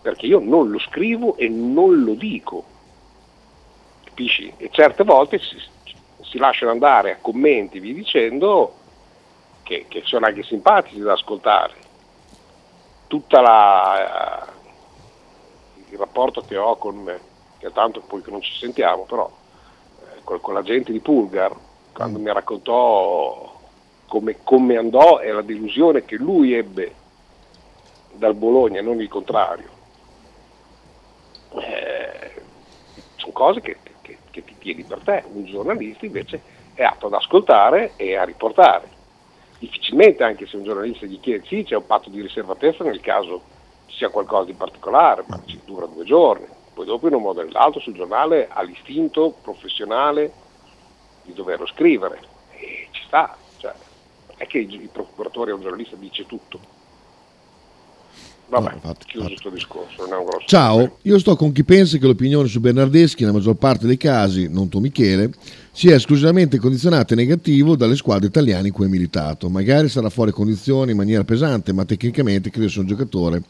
[0.00, 2.64] perché io non lo scrivo e non lo dico
[4.04, 4.52] capisci?
[4.56, 5.56] e certe volte si,
[6.24, 8.74] si lasciano andare a commenti vi dicendo
[9.62, 11.84] che, che sono anche simpatici da ascoltare
[13.06, 14.54] tutta la
[15.90, 17.04] il rapporto che ho con
[17.58, 19.30] che è tanto poi che non ci sentiamo, però
[20.00, 21.56] eh, con, con la gente di Pulgar,
[21.92, 23.60] quando mi raccontò
[24.06, 26.96] come, come andò e la delusione che lui ebbe
[28.12, 29.70] dal Bologna, non il contrario,
[31.50, 32.42] eh,
[33.16, 36.42] sono cose che, che- che ti tieni per te, un giornalista invece
[36.74, 38.95] è atto ad ascoltare e a riportare.
[39.58, 43.54] Difficilmente, anche se un giornalista gli chiede, sì, c'è un patto di riservatezza nel caso
[43.86, 46.46] ci sia qualcosa di particolare, ma ci dura due giorni.
[46.74, 50.30] Poi dopo in un modo o nell'altro sul giornale ha l'istinto professionale
[51.22, 52.20] di doverlo scrivere.
[52.50, 53.72] E ci sta, cioè,
[54.26, 56.60] non è che il, procuratore o il giornalista dice tutto.
[58.48, 62.46] Vabbè, No, infatti, chiuso questo discorso, è Ciao, io sto con chi pensa che l'opinione
[62.46, 65.32] su Bernardeschi, nella maggior parte dei casi, non tu Michele,
[65.72, 69.48] sia esclusivamente condizionata in negativo dalle squadre italiane in cui ha militato.
[69.48, 73.42] Magari sarà fuori condizioni in maniera pesante, ma tecnicamente credo sia un giocatore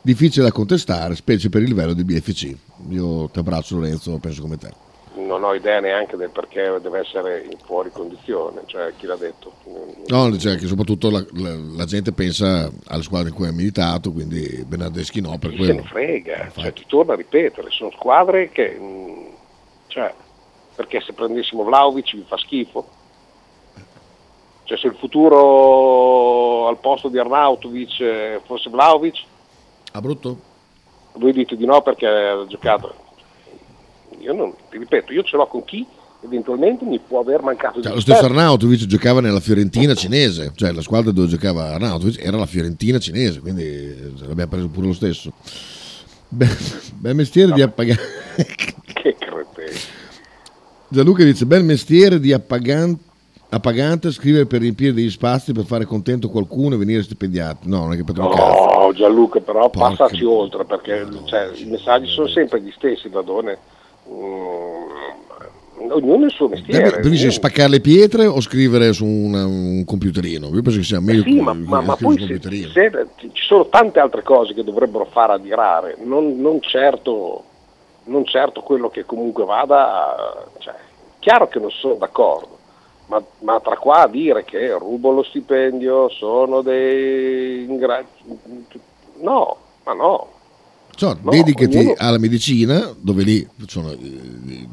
[0.00, 2.54] difficile da contestare, specie per il livello del BFC.
[2.90, 4.85] Io ti abbraccio Lorenzo, penso come te.
[5.16, 9.52] Non ho idea neanche del perché deve essere in fuori condizione, cioè chi l'ha detto.
[10.06, 14.12] No, cioè che soprattutto la, la- la gente pensa alle squadre in cui ha militato,
[14.12, 15.82] quindi Bernardeschi no, per Chi se ne quello.
[15.88, 19.26] frega, cioè, ti torno a ripetere, sono squadre che, mm,
[19.88, 20.14] cioè,
[20.74, 22.88] perché se prendessimo Vlaovic vi fa schifo?
[24.64, 29.22] Cioè se il futuro al posto di Arnautovic eh, fosse Vlaovic,
[29.92, 30.38] Ah, brutto?
[31.12, 32.94] voi dite di no perché ha giocato.
[34.20, 35.86] Io non, ti ripeto, io ce l'ho con chi
[36.24, 38.24] eventualmente mi può aver mancato Cioè, di lo stesso.
[38.24, 43.40] Arnautovic giocava nella Fiorentina cinese, cioè la squadra dove giocava Arnautovic era la Fiorentina cinese,
[43.40, 45.32] quindi eh, l'abbiamo preso pure lo stesso.
[46.28, 46.48] Beh,
[46.98, 48.00] bel mestiere di appagare.
[48.96, 49.44] Che cretino.
[50.88, 52.98] Gianluca dice: Bel mestiere di appagan-
[53.50, 57.68] appagante scrivere per riempire degli spazi per fare contento qualcuno e venire stipendiati.
[57.68, 58.78] No, non è che per un cazzo.
[58.78, 63.58] No, Gianluca, però Porca- passaci oltre perché cioè, i messaggi sono sempre gli stessi, Dadone.
[64.08, 66.90] Mm, ognuno il suo mestiere.
[66.90, 70.48] Beh, Devi spaccare le pietre o scrivere su una- un computerino?
[70.48, 72.40] Io penso che sia meglio Sì, ma, ma- ma poi se-
[72.72, 77.44] se- ci sono tante altre cose che dovrebbero far adirare, non, non certo,
[78.04, 80.74] non certo quello che comunque vada, cioè,
[81.18, 82.58] chiaro che non sono d'accordo,
[83.06, 88.06] ma, ma tra qua a dire che rubo lo stipendio, sono dei ingrati,
[89.20, 90.30] no, ma no.
[90.96, 94.66] Cioè, No, dedicati ognuno- alla medicina, dove lì sono, eh,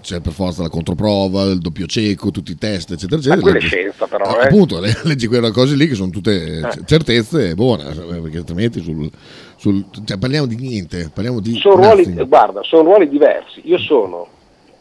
[0.00, 3.40] c'è per forza la controprova, il doppio cieco, tutti i test, eccetera, Ma eccetera.
[3.42, 4.44] quella è scienza però, Ah, eh.
[4.46, 6.84] Appunto, le- leggi quelle cose lì che sono tutte Eh.
[6.86, 9.08] certezze e buone, eh, perché altrimenti sul,
[9.56, 13.60] sul- cioè, parliamo di niente, parliamo di sono ruoli, guarda, sono ruoli diversi.
[13.64, 14.26] Io sono,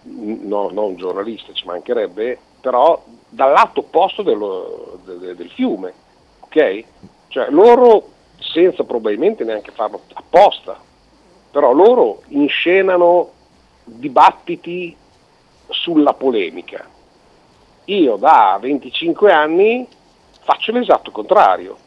[0.04, 5.94] no, non giornalista, ci mancherebbe, però dal lato opposto dello- de- de- del fiume,
[6.40, 6.84] ok?
[7.28, 10.80] Cioè loro, senza probabilmente neanche farlo apposta,
[11.56, 13.32] però loro inscenano
[13.86, 14.94] dibattiti
[15.70, 16.86] sulla polemica.
[17.86, 19.88] Io da 25 anni
[20.42, 21.78] faccio l'esatto contrario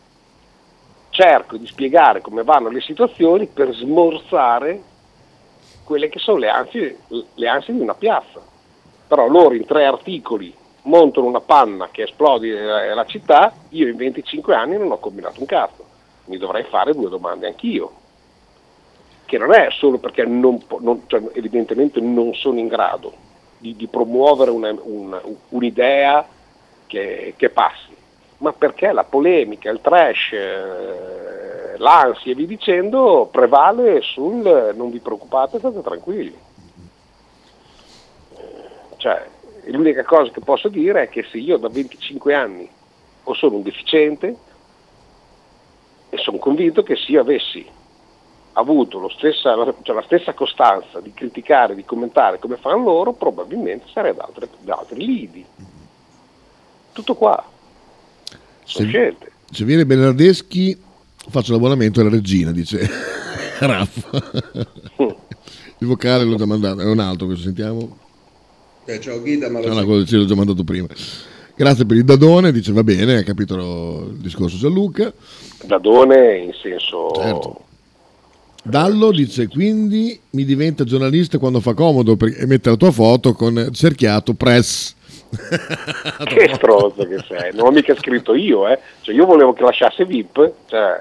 [1.11, 4.83] cerco di spiegare come vanno le situazioni per smorzare
[5.85, 7.01] quelle che sono le ansie,
[7.35, 8.41] le ansie di una piazza.
[9.07, 10.51] Però loro in tre articoli
[10.85, 15.47] montano una panna che esplode la città, io in 25 anni non ho combinato un
[15.47, 15.85] cazzo.
[16.25, 18.07] Mi dovrei fare due domande anch'io.
[19.29, 23.13] Che non è solo perché non non- cioè, evidentemente non sono in grado
[23.59, 26.27] di, di promuovere una- una- un'idea
[26.87, 27.95] che, che passi,
[28.39, 35.01] ma perché la polemica, il trash, eh, l'ansia e via dicendo prevale sul non vi
[35.01, 36.35] preoccupate, state tranquilli.
[38.31, 39.29] Eh, Cioè,
[39.67, 42.67] l'unica cosa che posso dire è che se io da 25 anni
[43.25, 44.37] o sono un deficiente
[46.09, 47.71] e sono convinto che se io avessi
[48.59, 53.87] avuto lo stessa, cioè la stessa costanza di criticare, di commentare come fanno loro, probabilmente
[53.93, 55.45] sarei da, altre, da altri lidi.
[56.93, 57.43] Tutto qua.
[58.65, 59.33] Sono Se- scelte.
[59.51, 60.79] Se viene Bernardeschi
[61.31, 62.87] faccio l'abbonamento alla regina, dice
[63.61, 64.23] Raffa.
[65.79, 67.97] Il vocale l'ho già mandato, è un altro questo, sentiamo.
[68.85, 70.89] Eh, ciao Ghida, ma lo No, no, l'ho già mandato prima.
[71.55, 75.13] Grazie per il dadone, dice va bene, ha capito il discorso Gianluca.
[75.65, 77.11] Dadone in senso...
[77.15, 77.67] Certo.
[78.63, 83.71] Dallo dice quindi mi diventa giornalista quando fa comodo e mette la tua foto con
[83.73, 84.95] cerchiato press.
[86.25, 88.79] Che stronzo che sei, non ho mica scritto io, eh.
[89.03, 91.01] Cioè, io volevo che lasciasse VIP, cioè,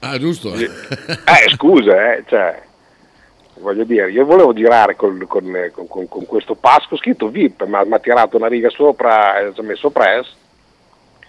[0.00, 0.52] Ah, giusto.
[0.54, 0.68] eh,
[1.54, 2.62] scusa, eh, cioè,
[3.60, 7.92] voglio dire, io volevo girare con, con- con- con questo pasco scritto VIP, ma mi
[7.94, 10.26] ha tirato una riga sopra e ci ha messo press,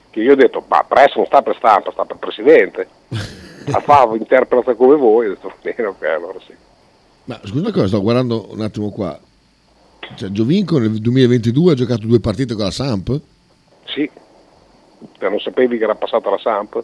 [0.10, 2.88] che io ho detto, ma press non sta per stampa, sta per presidente.
[3.66, 6.54] La Favo interpreta come voi, ho detto, bene, ok, allora sì.
[7.26, 9.20] Ma scusa una cosa, sto guardando un attimo qua.
[10.16, 13.20] Cioè, Giovinco nel 2022 ha giocato due partite con la Samp?
[13.86, 14.10] Sì,
[15.18, 16.84] Te non sapevi che era passata la Samp?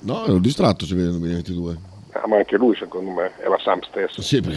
[0.00, 1.78] No, ero distratto se vede nel 2022.
[2.12, 4.22] Ah, ma anche lui secondo me è la Samp stessa.
[4.22, 4.40] Sì,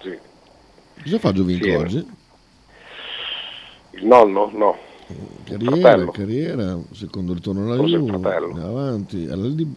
[0.00, 0.18] Sì.
[1.04, 2.16] Cosa fa Giovinco Sì, oggi?
[3.92, 4.50] Il nonno?
[4.52, 4.76] No.
[5.44, 8.28] Carriera, carriera, secondo ritorno alla Juve,
[8.60, 9.26] avanti.
[9.30, 9.74] alla Lib-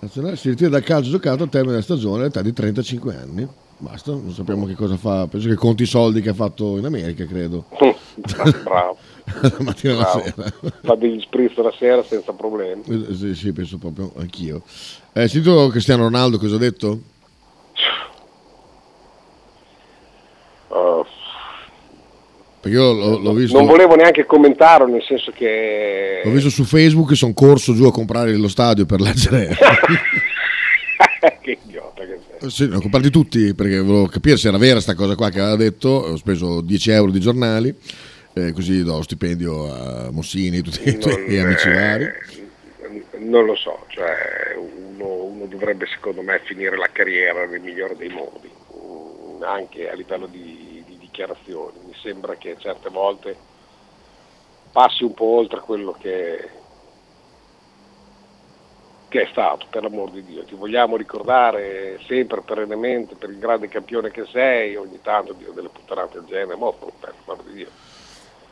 [0.00, 3.48] Nazionale si ritira dal calcio giocato al termine della stagione all'età di 35 anni.
[3.78, 5.26] Basta, non sappiamo che cosa fa.
[5.28, 7.66] Penso che conti i soldi che ha fatto in America, credo.
[8.64, 8.96] Bravo.
[9.40, 10.20] La mattina alla Bravo.
[10.24, 10.52] sera.
[10.82, 12.82] Fa degli spritz la sera senza problemi.
[12.86, 14.62] Eh, Sì, sì, penso proprio anch'io.
[15.12, 17.00] Eh, sentito Cristiano Ronaldo cosa ha detto?
[20.68, 21.04] Uh,
[22.62, 26.20] Perché io l'ho, l'ho visto, non volevo neanche commentarlo, nel senso che...
[26.22, 29.48] l'ho visto su Facebook e sono corso giù a comprare lo stadio per leggere.
[31.42, 32.50] che idiota che sei.
[32.50, 35.40] Sì, ne ho comprati tutti perché volevo capire se era vera sta cosa qua che
[35.40, 35.88] aveva detto.
[35.88, 37.74] Ho speso 10 euro di giornali,
[38.34, 42.06] eh, così do stipendio a Mossini, tutti i tuoi amici vari.
[43.18, 48.08] Non lo so, cioè uno, uno dovrebbe secondo me finire la carriera nel migliore dei
[48.08, 48.48] modi,
[49.40, 50.61] anche a livello di
[51.12, 51.78] dichiarazioni.
[51.84, 53.36] Mi sembra che certe volte
[54.72, 56.48] passi un po' oltre quello che,
[59.08, 60.44] che è stato, per l'amor di Dio.
[60.44, 65.68] Ti vogliamo ricordare sempre, perennemente, per il grande campione che sei, ogni tanto Dio delle
[65.68, 67.68] puttanate del genere, ma per l'amor di Dio.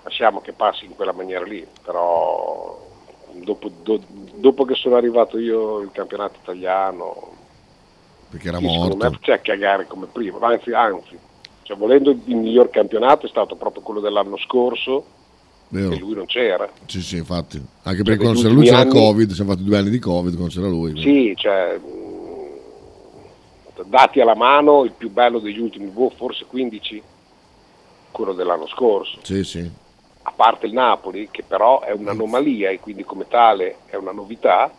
[0.02, 2.78] Lasciamo che passi in quella maniera lì, però
[3.32, 7.38] dopo, do- dopo che sono arrivato io il campionato italiano,
[8.30, 9.10] Perché era secondo morto.
[9.10, 11.18] me c'è cagare come prima, anzi, anzi
[11.70, 15.04] cioè, volendo il miglior campionato è stato proprio quello dell'anno scorso,
[15.68, 15.92] Vero?
[15.92, 16.68] e lui non c'era.
[16.86, 17.58] Sì, sì, infatti.
[17.82, 20.34] Anche Cioè, perché quando c'era lui c'era anni- Covid, siamo fatti due anni di Covid
[20.34, 21.00] quando c'era lui.
[21.00, 27.00] Sì, cioè, mh, dati alla mano, il più bello degli ultimi, boh, forse 15,
[28.10, 29.20] quello dell'anno scorso.
[29.22, 29.70] Sì, sì.
[30.22, 34.72] a parte il Napoli, che però è un'anomalia e quindi come tale è una novità,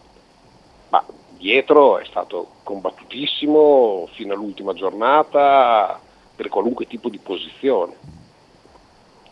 [0.90, 1.02] ma
[1.38, 5.98] dietro è stato combattutissimo fino all'ultima giornata
[6.42, 7.94] per qualunque tipo di posizione.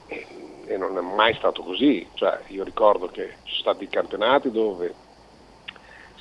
[0.05, 0.27] E,
[0.65, 4.93] e non è mai stato così, cioè, io ricordo che ci sono stati campionati dove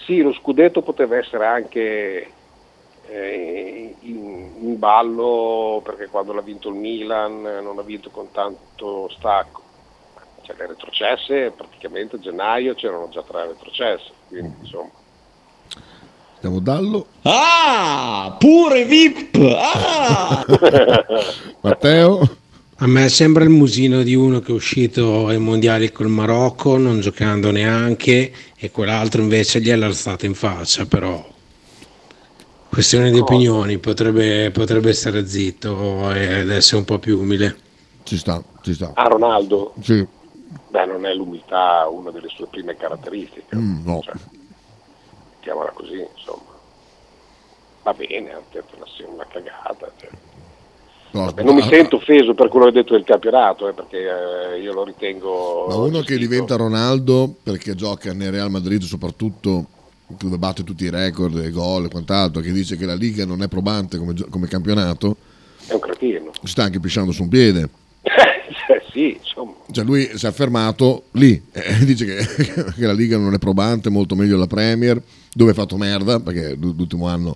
[0.07, 2.33] sì, lo scudetto poteva essere anche
[3.07, 9.11] eh, in, in ballo perché quando l'ha vinto il Milan non ha vinto con tanto
[9.11, 9.61] stacco.
[10.40, 14.98] Cioè, le retrocesse praticamente a gennaio c'erano già tre retrocesse, quindi insomma.
[16.40, 19.37] Siamo Dallo, Ah, pure VIP!
[19.57, 20.44] Ah!
[21.62, 22.37] Matteo.
[22.81, 27.01] A me sembra il musino di uno che è uscito ai mondiali col Marocco, non
[27.01, 31.27] giocando neanche, e quell'altro invece gliel'ha alzata in faccia, però
[32.68, 37.57] questione di opinioni, potrebbe, potrebbe stare zitto ed essere un po' più umile.
[38.05, 38.92] Ci sta, ci sta.
[38.94, 40.07] A Ronaldo, Sì.
[40.68, 44.03] beh, non è l'umiltà una delle sue prime caratteristiche, Mm, no.
[44.05, 44.12] cioè,
[45.38, 46.57] mettiamola così, insomma.
[47.83, 49.92] Va bene, ha detto una, una cagata.
[49.98, 50.11] cioè.
[51.11, 53.98] No, non mi ah, sento offeso per quello che hai detto del campionato, eh, perché
[53.98, 55.66] eh, io lo ritengo...
[55.68, 59.66] Ma uno che diventa Ronaldo perché gioca nel Real Madrid soprattutto
[60.07, 63.42] dove batte tutti i record, i gol e quant'altro, che dice che la Liga non
[63.42, 65.16] è probante come, come campionato,
[65.66, 66.31] È un cretino.
[66.42, 67.68] si sta anche pisciando su un piede.
[68.03, 69.55] Cioè, sì, insomma.
[69.70, 73.90] Cioè lui si è affermato lì, eh, dice che, che la Liga non è probante,
[73.90, 75.01] molto meglio la Premier,
[75.33, 77.35] dove ha fatto merda, perché l'ultimo anno...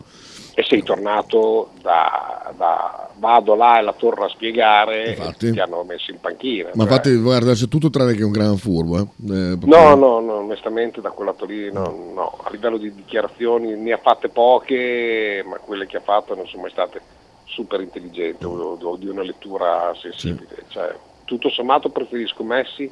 [0.54, 5.46] E sei tornato da, da- vado là e la torno a spiegare Infatti.
[5.46, 6.70] e ti hanno messo in panchina.
[6.74, 6.82] Ma cioè.
[6.82, 8.98] infatti guarda, c'è tutto tranne che un gran furbo.
[8.98, 9.00] Eh.
[9.00, 12.38] Eh, proprio- No, no, no, onestamente da quel lato lì no, no.
[12.42, 16.62] a livello di dichiarazioni ne ha fatte poche, ma quelle che ha fatto non sono
[16.62, 17.00] mai state
[17.46, 20.64] super intelligenti o, o di una lettura sensibile.
[20.68, 20.94] Cioè,
[21.32, 22.90] tutto sommato preferisco Messi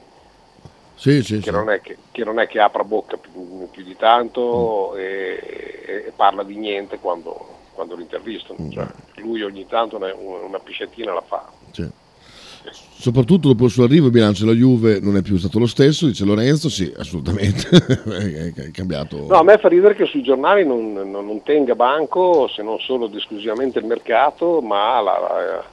[0.95, 1.51] Sì, sì, che, sì.
[1.51, 6.13] non è che, che non è che apra bocca più, più di tanto e, e
[6.17, 8.71] parla di niente quando, quando lo intervistano.
[8.71, 11.49] Cioè, lui ogni tanto una, una pisciatina la fa.
[12.99, 16.07] Soprattutto dopo il suo arrivo il bilancio della Juve non è più stato lo stesso,
[16.07, 17.67] dice Lorenzo, sì, assolutamente,
[18.05, 19.25] è è cambiato.
[19.27, 22.79] No, a me fa ridere che sui giornali non, non- non tenga banco se non
[22.81, 25.65] solo ed esclusivamente il mercato, ma la- la-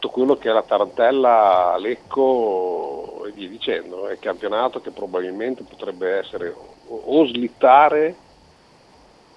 [0.00, 4.08] tutto quello che è la tarantella, Lecco e via dicendo.
[4.08, 6.52] È il campionato che probabilmente potrebbe essere
[6.88, 8.16] o, slittare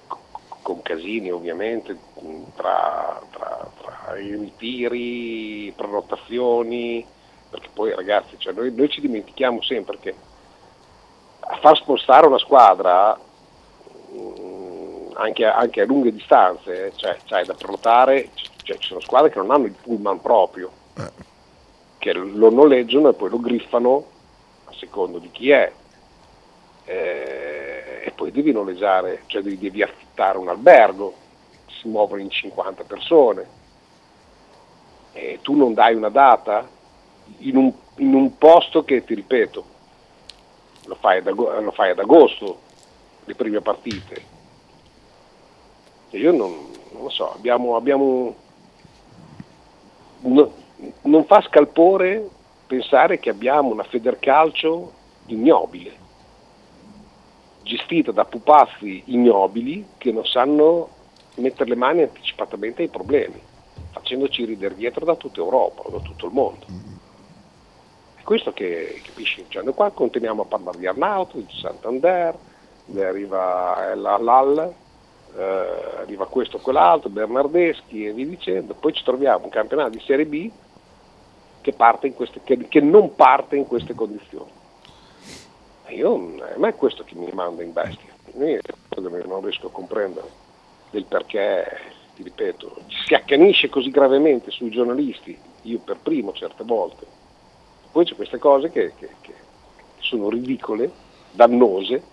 [0.07, 0.21] co-
[0.61, 1.97] con casini ovviamente
[2.55, 7.05] tra, tra- tra i ritiri, prenotazioni,
[7.49, 10.15] perché poi ragazzi cioè, noi, noi ci dimentichiamo sempre che
[11.41, 13.19] a far spostare una squadra
[14.13, 18.29] mm, anche, anche a lunghe distanze, eh, cioè c'hai da prenotare,
[18.63, 20.71] cioè, ci sono squadre che non hanno il pullman proprio,
[21.97, 24.05] che lo noleggiano e poi lo griffano
[24.65, 25.71] a secondo di chi è.
[26.85, 31.13] Eh, e poi devi noleggiare, cioè devi, devi affittare un albergo,
[31.67, 33.61] si muovono in 50 persone
[35.13, 36.67] e tu non dai una data
[37.39, 39.65] in un, in un posto che ti ripeto
[40.85, 42.59] lo fai, ad, lo fai ad agosto
[43.25, 44.25] le prime partite
[46.09, 48.35] e io non, non lo so abbiamo, abbiamo
[50.23, 50.51] no-
[51.03, 52.29] non fa scalpore
[52.67, 54.91] pensare che abbiamo una Federcalcio
[55.27, 56.01] ignobile
[57.63, 60.89] gestita da pupazzi ignobili che non sanno
[61.35, 63.41] mettere le mani anticipatamente ai problemi,
[63.91, 66.65] facendoci ridere dietro da tutta Europa, da tutto il mondo.
[68.15, 72.37] È questo che capisci, cioè, noi qua continuiamo a parlare di Arnauto, di Santander,
[72.85, 74.73] ne arriva la LAL,
[75.35, 80.01] eh, arriva questo o quell'altro, Bernardeschi e via dicendo, poi ci troviamo un campionato di
[80.05, 80.51] Serie B
[81.61, 81.73] che,
[82.13, 84.51] queste, che, che non parte in queste condizioni.
[85.87, 88.11] Io, a me è questo che mi manda in bestia.
[88.33, 90.41] Non riesco a comprendere
[90.89, 91.65] del perché,
[92.15, 97.05] ti ripeto, ci si accanisce così gravemente sui giornalisti, io per primo certe volte.
[97.91, 99.09] Poi c'è queste cose che, che,
[99.99, 100.91] sono ridicole,
[101.31, 102.03] dannose,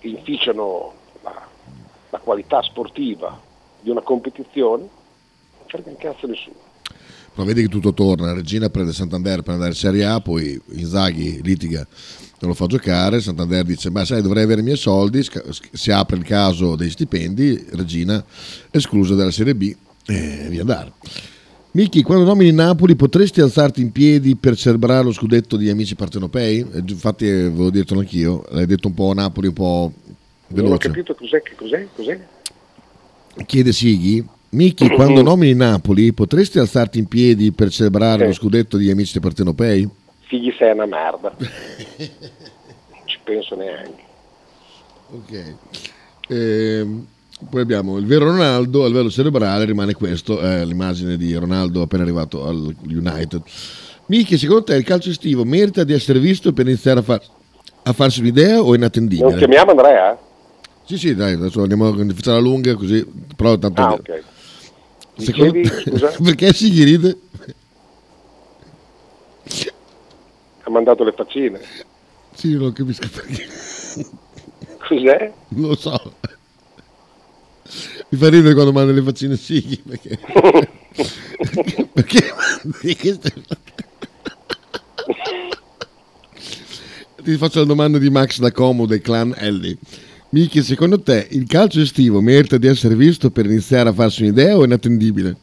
[0.00, 1.48] inficiano la,
[2.10, 3.40] la qualità sportiva
[3.80, 6.68] di una competizione, non frega un cazzo nessuno.
[7.32, 11.40] Però vedi che tutto torna, Regina prende Santander per andare in Serie A, poi Inzaghi
[11.42, 11.86] litiga,
[12.40, 15.24] non lo fa giocare, Santander dice, ma sai dovrei avere i miei soldi,
[15.72, 18.22] si apre il caso dei stipendi, Regina
[18.70, 19.74] esclusa dalla Serie B
[20.06, 20.92] e via andare.
[21.72, 26.66] Miki, quando nomini Napoli potresti alzarti in piedi per celebrare lo scudetto di amici partenopei?
[26.72, 29.92] Eh, Infatti eh, avevo detto anch'io, l'hai detto un po' Napoli, un po'
[30.50, 30.88] Non ho veloce.
[30.88, 32.18] capito cos'è, che cos'è, cos'è.
[33.46, 38.26] Chiede Sighi, Miki, quando nomini Napoli potresti alzarti in piedi per celebrare Sì.
[38.26, 39.88] lo scudetto di amici partenopei?
[40.26, 41.32] Figli sei una merda.
[41.38, 44.02] non ci penso neanche.
[45.12, 45.54] Ok.
[46.28, 47.06] Ehm,
[47.48, 52.02] poi abbiamo il vero Ronaldo, a livello cerebrale rimane questo, è l'immagine di Ronaldo appena
[52.02, 53.42] arrivato al United.
[54.06, 57.24] Miki, secondo te il calcio estivo merita di essere visto per iniziare a, far-
[57.84, 59.28] a farsi un'idea o è inattendibile?
[59.30, 60.18] Non chiamiamo Andrea?
[60.90, 63.80] Sì, sì, dai, adesso andiamo a facciamo la lunga così, però tanto...
[63.80, 64.22] Ah, ok.
[65.18, 67.16] Secondo Dicevi, perché si ride?
[70.64, 71.60] Ha mandato le faccine.
[72.34, 73.46] Sì, non capisco perché.
[74.88, 75.32] Cos'è?
[75.50, 76.14] Non lo so.
[78.08, 80.18] Mi fa ridere quando manda le faccine Sighi perché...
[81.94, 83.32] perché mandi queste-
[87.22, 89.78] Ti faccio la domanda di Max da Como del clan Ellie.
[90.32, 94.56] Miki, secondo te il calcio estivo merita di essere visto per iniziare a farsi un'idea
[94.56, 95.36] o è inattendibile?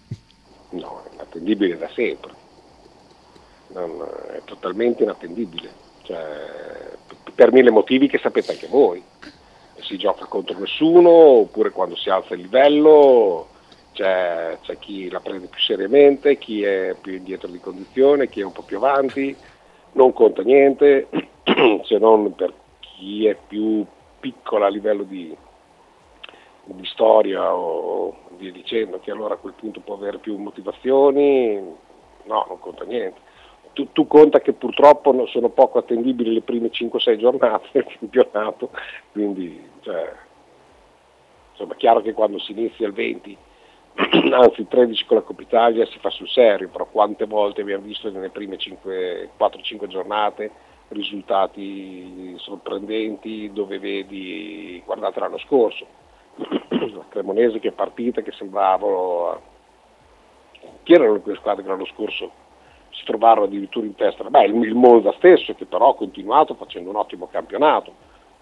[0.69, 2.31] No, è inattendibile da sempre.
[3.73, 5.69] Non- è totalmente inattendibile.
[6.03, 6.17] Cioè,
[7.35, 9.03] per mille motivi che sapete anche voi.
[9.81, 13.49] Si gioca contro nessuno, oppure quando si alza il livello
[13.91, 18.45] c'è, c'è chi la prende più seriamente, chi è più indietro di condizione, chi è
[18.45, 19.35] un po' più avanti,
[19.91, 21.09] non conta niente,
[21.83, 23.85] se non per chi è più
[24.19, 25.35] piccolo a livello di,
[26.63, 32.45] di storia o via dicendo, che allora a quel punto può avere più motivazioni, no,
[32.47, 33.19] non conta niente.
[33.73, 38.71] Tu, tu conta che purtroppo sono poco attendibili le prime 5-6 giornate del campionato,
[39.11, 40.11] quindi cioè,
[41.51, 43.37] insomma è chiaro che quando si inizia il 20,
[44.33, 47.83] anzi il 13 con la Coppa Italia si fa sul serio, però quante volte abbiamo
[47.83, 50.51] visto nelle prime 5 4-5 giornate
[50.89, 55.85] risultati sorprendenti dove vedi, guardate l'anno scorso,
[56.35, 59.55] la Cremonese che è partita, che sembrava...
[60.83, 62.31] Chi erano quelle squadre che l'anno scorso
[62.91, 64.23] si trovarono addirittura in testa?
[64.23, 67.93] Beh, il, il Monza stesso che però ha continuato facendo un ottimo campionato,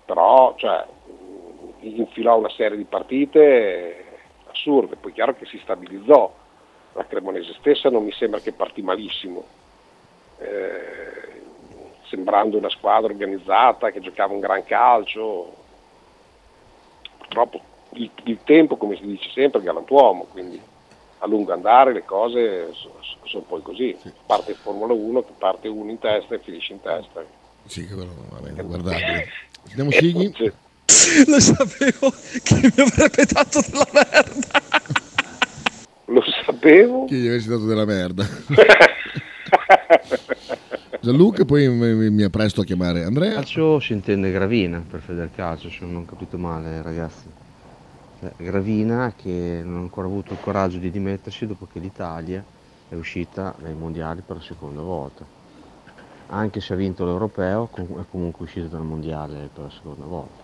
[0.05, 0.85] però cioè,
[1.79, 4.05] infilò una serie di partite
[4.47, 6.33] assurde, poi chiaro che si stabilizzò,
[6.93, 9.43] la Cremonese stessa non mi sembra che partì malissimo,
[10.39, 11.24] eh,
[12.15, 15.53] sembrando una squadra organizzata che giocava un gran calcio,
[17.17, 17.61] purtroppo
[17.93, 20.59] il, il tempo, come si dice sempre, è galantuomo, quindi
[21.19, 25.33] a lungo andare le cose so- so- sono poi così, parte in Formula 1, che
[25.37, 27.23] parte uno in testa e finisce in testa.
[27.65, 29.27] Sì, che quello va bene, guardabile.
[29.69, 30.33] Andiamo Sighi.
[31.27, 32.13] Lo sapevo
[32.43, 34.61] che mi avrebbe dato della merda.
[36.05, 37.05] Lo sapevo.
[37.05, 38.23] Che gli avessi dato della merda.
[41.05, 43.33] Gianluca, poi mi, mi- appresto a chiamare Andrea.
[43.33, 47.29] Calcio si intende Gravina per Federcalcio, se non ho capito male, ragazzi.
[48.21, 52.43] eh, Gravina che non ha ancora avuto il coraggio di dimettersi dopo che l'Italia
[52.89, 55.23] è uscita dai mondiali per la seconda volta.
[56.29, 60.43] Anche se ha vinto l'europeo, è comunque uscita dal mondiale per la seconda volta.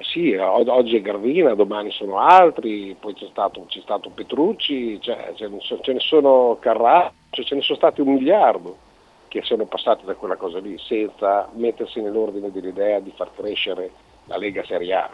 [0.00, 5.46] Sì, oggi è Gravina, domani sono altri, poi c'è stato, c'è stato Petrucci, cioè, ce,
[5.46, 8.86] ne so- ce ne sono Carrà, cioè, ce ne sono stati un miliardo
[9.28, 13.90] che sono passati da quella cosa lì senza mettersi nell'ordine dell'idea di far crescere
[14.24, 15.10] la Lega Serie A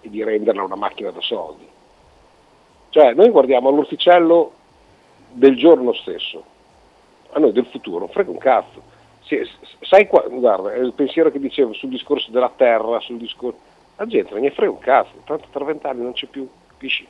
[0.00, 1.66] e di renderla una macchina da soldi.
[2.90, 4.52] Cioè noi guardiamo all'orticello
[5.32, 6.44] del giorno stesso,
[7.32, 8.94] a noi del futuro, non frega un cazzo.
[9.24, 9.48] Se-
[9.80, 13.58] sai qua, guarda, è il pensiero che dicevo sul discorso della terra, sul discorso...
[13.96, 17.06] La gente non ne frega un cazzo, tanto tra vent'anni non c'è più, capisci?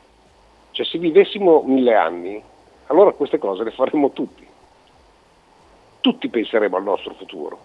[0.71, 2.43] Cioè se vivessimo mille anni,
[2.87, 4.47] allora queste cose le faremmo tutti.
[6.01, 7.59] Tutti penseremo al nostro futuro.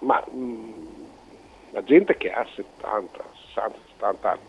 [0.00, 0.72] Ma mm,
[1.72, 3.24] la gente che ha 70,
[3.54, 4.40] 60, 70 anni,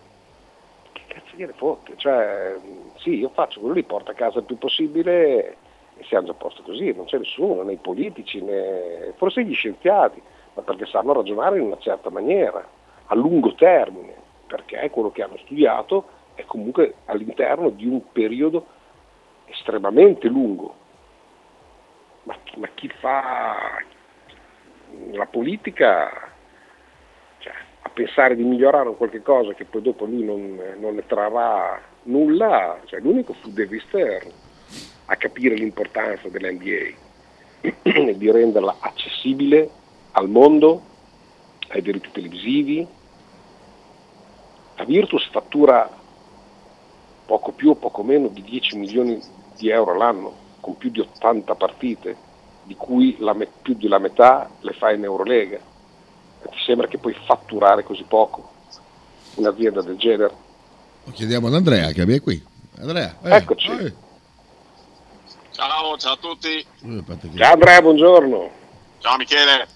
[0.93, 1.93] che cazzo gliene fotte?
[1.97, 5.57] Cioè, mm, sì, io faccio quello lì, porta a casa il più possibile
[5.97, 9.53] e siamo già a posto così, non c'è nessuno, né i politici, né forse gli
[9.53, 10.21] scienziati,
[10.53, 12.65] ma perché sanno ragionare in una certa maniera,
[13.07, 14.13] a lungo termine,
[14.45, 18.65] perché quello che hanno studiato è comunque all'interno di un periodo
[19.47, 20.75] estremamente lungo.
[22.23, 23.81] Ma, ma chi fa
[25.11, 26.31] la politica
[27.39, 31.05] cioè, a pensare di migliorare un qualche cosa che poi dopo lui non, non ne
[31.05, 34.31] trarrà nulla, cioè, l'unico fu David Stern
[35.05, 37.05] a capire l'importanza dell'NBA
[37.81, 39.69] e di renderla accessibile
[40.11, 40.81] al mondo,
[41.69, 42.87] ai diritti televisivi.
[44.75, 45.89] La Virtus fattura
[47.25, 49.19] poco più o poco meno di 10 milioni
[49.57, 52.15] di euro all'anno, con più di 80 partite,
[52.63, 55.57] di cui la me- più della metà le fa in Eurolega.
[55.57, 58.51] E ti sembra che puoi fatturare così poco
[59.35, 60.35] un'azienda del genere?
[61.03, 62.43] Lo chiediamo ad Andrea che è qui.
[62.79, 63.69] Andrea, eh, Eccoci.
[63.71, 63.93] eh.
[65.51, 66.63] Ciao, ciao a tutti.
[67.35, 68.49] Ciao Andrea, buongiorno.
[68.99, 69.67] Ciao Michele.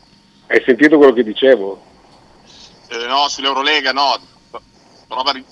[0.48, 1.82] Hai sentito quello che dicevo?
[2.90, 4.16] Eh, no, sull'Eurolega no.
[5.08, 5.46] Prova, a ri-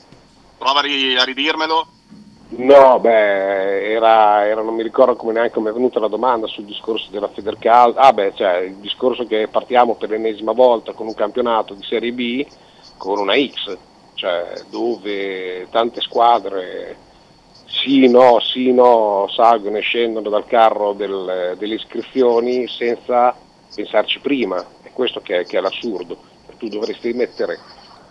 [0.57, 1.87] prova a ri- a ridirmelo.
[2.51, 6.65] No, beh, era, era- non mi ricordo come neanche come è venuta la domanda sul
[6.65, 7.93] discorso della Federcal.
[7.95, 12.11] Ah, beh, cioè il discorso che partiamo per l'ennesima volta con un campionato di Serie
[12.11, 12.43] B
[12.97, 13.77] con una X,
[14.13, 16.97] cioè dove tante squadre
[17.63, 23.39] sì, no, sì, no, salgono e scendono dal carro del- delle iscrizioni senza
[23.71, 24.65] pensarci prima.
[24.81, 26.23] È questo che è, che è l'assurdo.
[26.57, 27.61] Tu dovresti mettere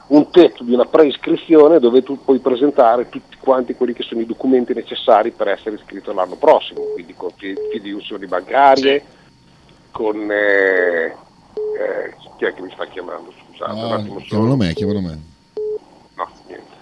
[0.09, 4.27] un tetto di una preiscrizione dove tu puoi presentare tutti quanti quelli che sono i
[4.27, 9.05] documenti necessari per essere iscritto l'anno prossimo, quindi con fi- fiduzioni bancarie,
[9.91, 10.31] con...
[10.31, 11.15] eh,
[11.79, 13.33] eh, chi è che mi sta chiamando?
[13.47, 14.25] Scusate, un attimo solo.
[14.25, 15.21] chiamalo me, chiamalo me.
[16.15, 16.77] No, niente.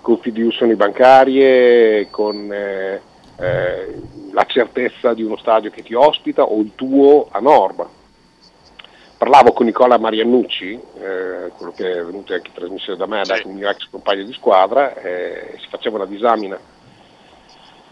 [0.00, 3.00] Con fiduzioni bancarie, con eh,
[3.38, 7.88] eh, la certezza di uno stadio che ti ospita o il tuo a norma.
[9.18, 13.40] Parlavo con Nicola Mariannucci, eh, quello che è venuto anche in trasmissione da me, da
[13.44, 16.58] un mio ex compagno di squadra, eh, si faceva una disamina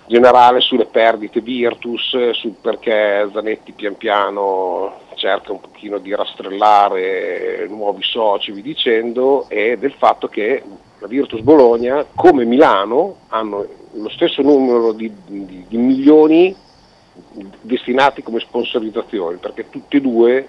[0.07, 8.03] generale sulle perdite Virtus, sul perché Zanetti pian piano cerca un pochino di rastrellare nuovi
[8.03, 10.63] soci, vi dicendo, e del fatto che
[10.99, 16.55] la Virtus Bologna, come Milano, hanno lo stesso numero di, di- di milioni
[17.63, 20.49] destinati come sponsorizzazioni, perché tutti e due,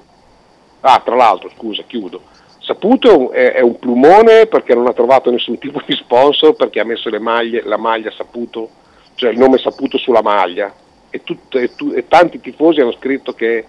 [0.88, 2.22] ah tra l'altro scusa, chiudo,
[2.60, 6.86] Saputo è è, un plumone perché non ha trovato nessun tipo di sponsor, perché ha
[6.86, 8.70] messo maglie, la maglia Saputo,
[9.16, 10.74] cioè il nome Saputo sulla maglia,
[11.10, 13.66] e, tutte- e tu- e tanti tifosi hanno scritto che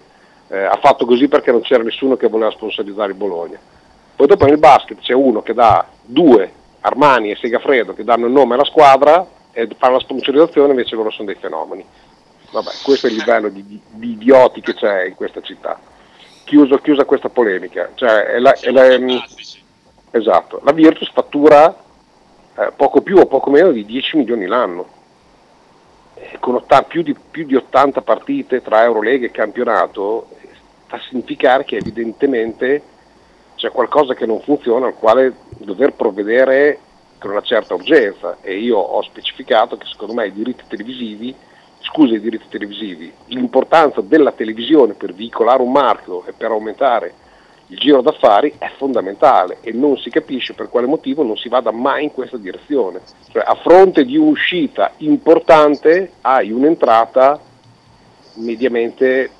[0.49, 3.59] eh, ha fatto così perché non c'era nessuno che voleva sponsorizzare il Bologna.
[4.15, 6.51] Poi dopo nel basket c'è uno che dà due,
[6.81, 11.11] Armani e Segafredo, che danno il nome alla squadra e fa la sponsorizzazione, invece loro
[11.11, 11.85] sono dei fenomeni.
[12.51, 15.79] Vabbè, questo è il livello di, di idioti che c'è in questa città.
[16.47, 17.91] Chiuso- chiusa questa polemica.
[17.93, 19.21] Cioè, è la- è la- ehm,
[20.11, 21.83] esatto, la Virtus fattura
[22.59, 24.87] eh, poco più o poco meno di 10 milioni l'anno.
[26.15, 30.47] Eh, Con otta- più, di, più di 80 partite tra Eurolega e campionato, eh,
[30.85, 32.81] sta a significare che evidentemente
[33.55, 36.79] c'è qualcosa che non funziona al quale dover provvedere
[37.19, 41.35] con una certa urgenza e io ho specificato che secondo me i diritti televisivi,
[41.87, 47.13] scusa i diritti televisivi, l'importanza della televisione per veicolare un marchio e per aumentare
[47.69, 51.71] il giro d'affari è fondamentale e non si capisce per quale motivo non si vada
[51.71, 53.01] mai in questa direzione.
[53.29, 57.39] Cioè a fronte di un'uscita importante hai un'entrata
[58.35, 59.31] mediamente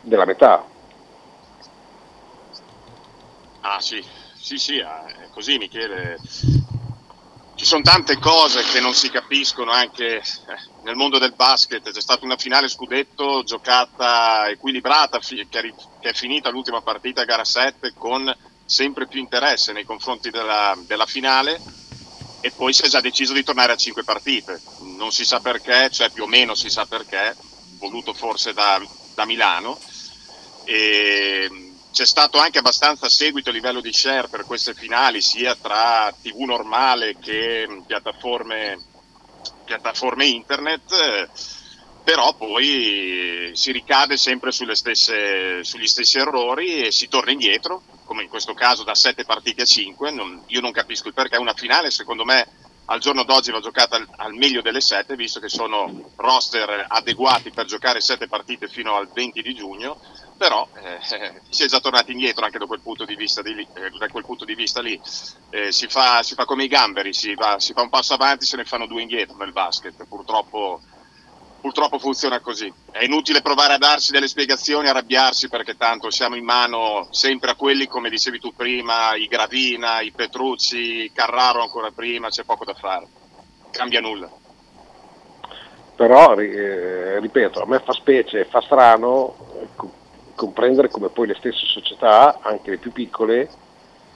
[0.00, 0.64] della metà.
[3.60, 4.02] Ah sì,
[4.34, 6.18] sì, sì, è così Michele.
[7.62, 10.22] Ci sono tante cose che non si capiscono anche eh,
[10.82, 11.92] nel mondo del basket.
[11.92, 15.68] C'è stata una finale scudetto giocata equilibrata che
[16.00, 21.60] è finita l'ultima partita gara 7 con sempre più interesse nei confronti della, della finale
[22.40, 24.60] e poi si è già deciso di tornare a 5 partite.
[24.96, 27.36] Non si sa perché, cioè più o meno si sa perché,
[27.78, 28.84] voluto forse da,
[29.14, 29.78] da Milano.
[30.64, 36.12] E c'è stato anche abbastanza seguito a livello di share per queste finali, sia tra
[36.20, 38.82] TV normale che piattaforme,
[39.64, 41.28] piattaforme internet, eh,
[42.02, 48.28] però poi si ricade sempre stesse, sugli stessi errori e si torna indietro, come in
[48.28, 50.10] questo caso da 7 partite a 5.
[50.12, 51.36] Non, io non capisco il perché.
[51.36, 52.46] Una finale, secondo me,
[52.86, 57.50] al giorno d'oggi va giocata al, al meglio delle 7, visto che sono roster adeguati
[57.50, 60.00] per giocare 7 partite fino al 20 di giugno
[60.42, 60.98] però eh,
[61.50, 64.56] si è già tornati indietro anche da quel punto di vista, di eh, punto di
[64.56, 65.00] vista lì.
[65.50, 68.44] Eh, si, fa, si, fa, come i gamberi, si, va, si, fa un passo avanti,
[68.44, 70.80] se ne fanno due indietro nel basket, purtroppo,
[71.60, 72.72] purtroppo, funziona così.
[72.90, 77.54] È inutile provare a darsi delle spiegazioni, arrabbiarsi perché tanto siamo in mano sempre a
[77.54, 82.74] quelli, come dicevi tu prima, i Gravina, i Petrucci, Carraro ancora prima, c'è poco da
[82.74, 83.06] fare,
[83.70, 84.28] cambia nulla
[85.94, 89.36] però eh, ripeto a me fa specie, fa strano
[90.34, 93.48] comprendere come poi le stesse società, anche le più piccole,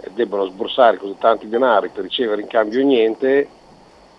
[0.01, 3.49] eh, debbano sborsare così tanti denari per ricevere in cambio niente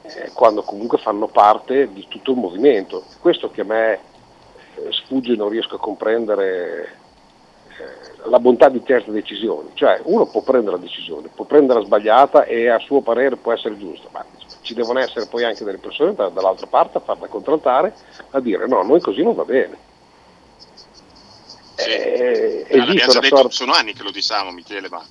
[0.01, 3.03] eh, quando comunque fanno parte di tutto il movimento.
[3.19, 6.95] Questo che a me eh, sfugge e non riesco a comprendere
[7.79, 9.71] eh, la bontà di certe decisioni.
[9.73, 13.77] Cioè uno può prendere la decisione, può prenderla sbagliata e a suo parere può essere
[13.77, 14.25] giusta, ma
[14.61, 17.93] ci devono essere poi anche delle persone dall'altra parte a farla contrattare
[18.31, 19.77] a dire no, noi così non va bene
[21.85, 23.51] eh, l'abbiamo già detto, sorta...
[23.51, 25.03] sono anni che lo diciamo Michele, ma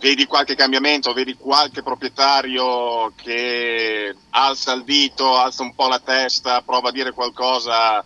[0.00, 6.62] vedi qualche cambiamento, vedi qualche proprietario che alza il dito, alza un po' la testa,
[6.62, 8.04] prova a dire qualcosa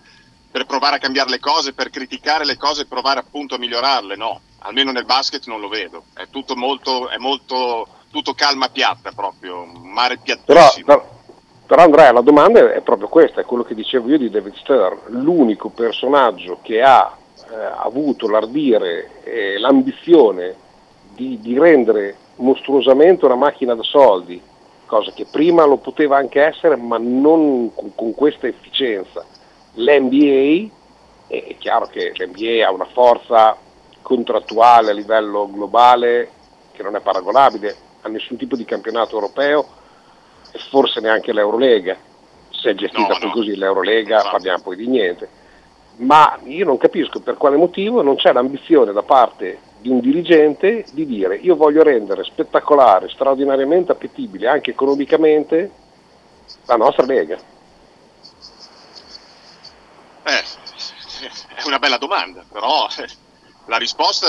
[0.51, 4.17] per provare a cambiare le cose, per criticare le cose e provare appunto a migliorarle,
[4.17, 9.11] no, almeno nel basket non lo vedo, è tutto molto, è molto tutto calma piatta
[9.13, 10.85] proprio, mare piattissimo.
[10.85, 11.21] Però, però,
[11.67, 14.99] però Andrea la domanda è proprio questa, è quello che dicevo io di David Stern,
[15.09, 17.22] l'unico personaggio che ha eh,
[17.55, 20.55] avuto l'ardire e l'ambizione
[21.15, 24.41] di, di rendere mostruosamente una macchina da soldi,
[24.87, 29.25] cosa che prima lo poteva anche essere, ma non con, con questa efficienza.
[29.75, 30.71] L'NBA,
[31.29, 33.57] è chiaro che l'NBA ha una forza
[34.03, 36.29] contrattuale a livello globale
[36.73, 39.67] che non è paragonabile a nessun tipo di campionato europeo
[40.53, 41.97] e forse neanche l'Eurolega.
[42.51, 43.33] Se è gestita no, poi no.
[43.33, 44.31] così l'Eurolega esatto.
[44.33, 45.41] parliamo poi di niente
[45.97, 50.85] ma io non capisco per quale motivo non c'è l'ambizione da parte di un dirigente
[50.93, 55.71] di dire io voglio rendere spettacolare, straordinariamente appetibile anche economicamente
[56.67, 57.37] la nostra Lega.
[60.25, 60.45] Eh,
[61.57, 62.87] è una bella domanda, però
[63.67, 64.29] la risposta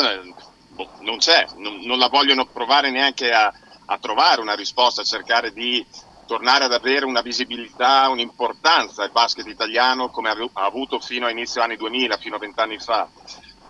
[0.69, 3.51] boh, non c'è, non, non, la vogliono provare neanche a,
[3.85, 5.85] a trovare una risposta, a cercare di
[6.33, 11.61] tornare ad avere una visibilità, un'importanza il basket italiano come ha avuto fino a inizio
[11.61, 13.07] anni 2000, fino a vent'anni fa.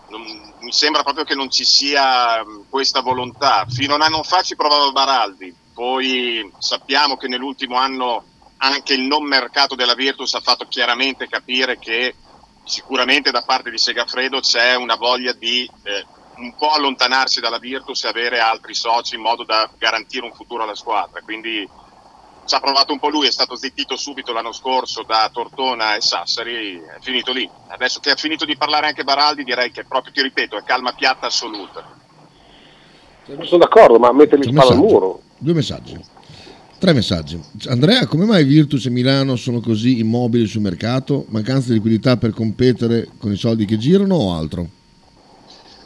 [0.07, 0.22] Non,
[0.59, 3.66] mi sembra proprio che non ci sia questa volontà.
[3.68, 8.24] Fino a un anno fa ci provava Baraldi, poi sappiamo che nell'ultimo anno
[8.57, 12.16] anche il non mercato della Virtus ha fatto chiaramente capire che
[12.64, 16.05] sicuramente da parte di Segafredo c'è una voglia di eh,
[16.38, 20.64] un po' allontanarsi dalla Virtus e avere altri soci in modo da garantire un futuro
[20.64, 21.22] alla squadra.
[21.22, 21.82] Quindi
[22.46, 26.02] ci ha provato un po' lui, è stato zittito subito l'anno scorso da Tortona e
[26.02, 27.50] Sassari, è finito lì.
[27.68, 30.94] Adesso che ha finito di parlare anche Baraldi direi che proprio, ti ripeto, è calma
[30.94, 32.02] piatta assoluta.
[33.26, 35.22] Sono d'accordo, ma metterli spalla al muro.
[35.38, 35.98] Due messaggi.
[36.78, 37.41] Tre messaggi.
[37.68, 41.26] Andrea, come mai Virtus e Milano sono così immobili sul mercato?
[41.30, 44.68] Mancanza di liquidità per competere con i soldi che girano o altro?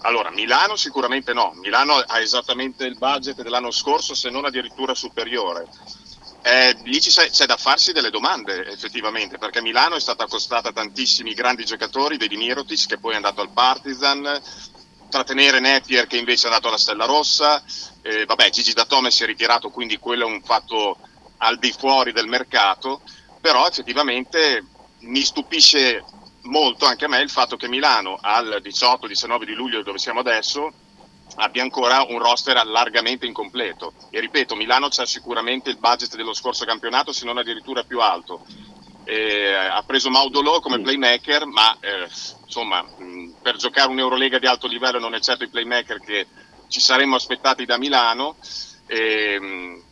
[0.02, 1.54] Allora, Milano sicuramente no.
[1.62, 5.68] Milano ha esattamente il budget dell'anno scorso, se non addirittura superiore.
[6.50, 11.34] Eh, lì c'è, da farsi delle domande effettivamente, perché Milano è stata accostata a tantissimi
[11.34, 14.42] grandi giocatori, vedi Mirotic che poi è andato al Partizan,
[15.10, 17.62] trattenere Napier che invece è andato alla Stella Rossa,
[18.02, 20.98] eh, vabbè Gigi Datome si è ritirato, quindi quello è un fatto
[21.40, 23.02] al di fuori del mercato,
[23.42, 24.66] però effettivamente
[25.00, 26.02] mi stupisce
[26.44, 30.72] molto anche a me il fatto che Milano al 18-19 di luglio dove siamo adesso
[31.36, 33.94] abbia ancora un roster largamente incompleto.
[34.10, 38.42] E ripeto, Milano c'ha sicuramente il budget dello scorso campionato, se non addirittura più alto.
[39.04, 42.08] Eh, ha preso Maudolò come playmaker, ma eh,
[42.44, 46.28] insomma, mh, per giocare un'Eurolega di alto livello non è certo il playmaker che
[46.68, 48.38] ci saremmo aspettati da Milano.
[48.86, 49.86] ehm,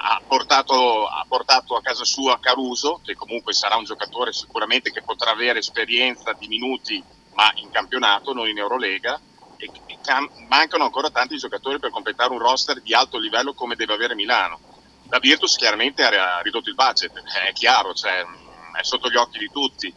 [0.00, 5.02] ha portato, ha portato a casa sua Caruso, che comunque sarà un giocatore sicuramente che
[5.02, 9.20] potrà avere esperienza di minuti, ma in campionato, non in Eurolega.
[9.58, 13.76] E, e cam- mancano ancora tanti giocatori per completare un roster di alto livello come
[13.76, 14.62] deve avere Milano.
[15.08, 17.12] La Virtus chiaramente ha ridotto il budget,
[17.48, 19.94] è chiaro, cioè, mh, è sotto gli occhi di tutti.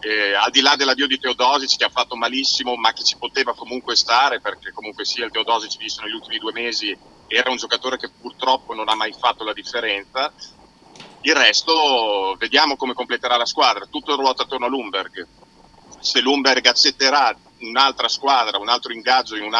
[0.00, 3.54] Eh, al di là dell'addio di Teodosic che ha fatto malissimo ma che ci poteva
[3.54, 6.96] comunque stare perché comunque sia il Teodosic visto negli ultimi due mesi
[7.26, 10.32] era un giocatore che purtroppo non ha mai fatto la differenza
[11.22, 15.28] il resto vediamo come completerà la squadra tutto ruota attorno a Lumberg
[16.00, 19.50] se Lumberg accetterà un'altra squadra un altro ingaggio in, in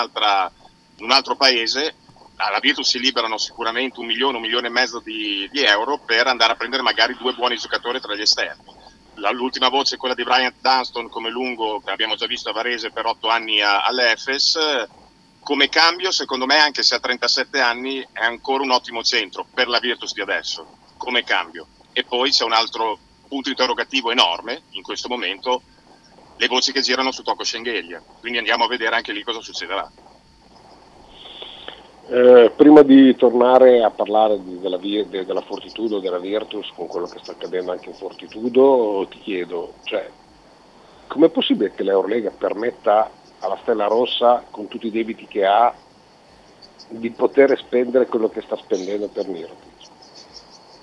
[0.98, 1.94] un altro paese
[2.36, 6.28] alla Virtus si liberano sicuramente un milione, un milione e mezzo di, di euro per
[6.28, 8.62] andare a prendere magari due buoni giocatori tra gli esterni
[9.18, 12.52] la- l'ultima voce è quella di Bryant Dunston come lungo che abbiamo già visto a
[12.52, 14.58] Varese per otto anni a- all'Efes.
[15.40, 19.68] Come cambio, secondo me, anche se ha 37 anni, è ancora un ottimo centro per
[19.68, 20.66] la Virtus di adesso,
[20.96, 21.66] come cambio.
[21.92, 25.62] E poi c'è un altro punto interrogativo enorme in questo momento,
[26.38, 28.00] le voci che girano su Tocco Schengelia.
[28.20, 29.90] Quindi andiamo a vedere anche lì cosa succederà.
[32.10, 37.06] Eh, prima di tornare a parlare di- della, de- della Fortitudo, della Virtus, con quello
[37.06, 40.08] che sta accadendo anche in Fortitudo, ti chiedo, cioè,
[41.08, 43.10] com'è possibile che l'Eurolega permetta
[43.40, 45.74] alla Stella Rossa, con tutti i debiti che ha,
[46.88, 49.86] di poter spendere quello che sta spendendo per Mirotic?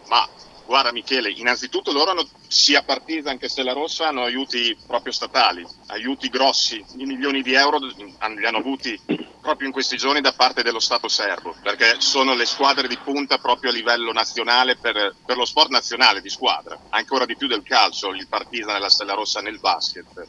[0.10, 0.28] Ma
[0.66, 6.28] guarda Michele, innanzitutto loro hanno, sia Partizan che Stella Rossa hanno aiuti proprio statali, aiuti
[6.30, 9.00] grossi, di milioni di euro li hanno avuti
[9.42, 13.38] proprio in questi giorni da parte dello Stato serbo, perché sono le squadre di punta
[13.38, 17.62] proprio a livello nazionale per, per lo sport nazionale di squadra, ancora di più del
[17.62, 20.28] calcio, il Partizan e la Stella Rossa nel basket.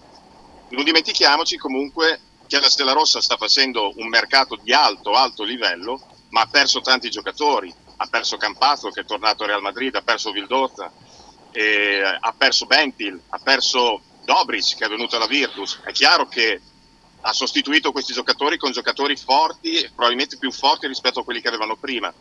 [0.68, 5.98] Non dimentichiamoci comunque che la Stella Rossa sta facendo un mercato di alto, alto livello,
[6.30, 10.02] ma ha perso tanti giocatori, ha perso Campazzo che è tornato al Real Madrid, ha
[10.02, 10.92] perso Vildozza,
[11.52, 15.80] eh, ha perso Bentil, ha perso Dobric che è venuto alla Virtus.
[15.84, 16.60] È chiaro che
[17.22, 21.76] ha sostituito questi giocatori con giocatori forti, probabilmente più forti rispetto a quelli che avevano
[21.76, 22.12] prima.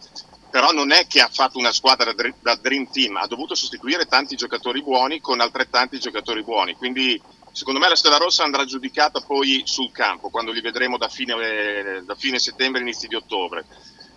[0.49, 4.35] Però non è che ha fatto una squadra da Dream Team, ha dovuto sostituire tanti
[4.35, 6.75] giocatori buoni con altrettanti giocatori buoni.
[6.75, 7.21] Quindi
[7.51, 12.03] secondo me la Stella Rossa andrà giudicata poi sul campo, quando li vedremo da fine,
[12.03, 13.65] da fine settembre, inizi di ottobre.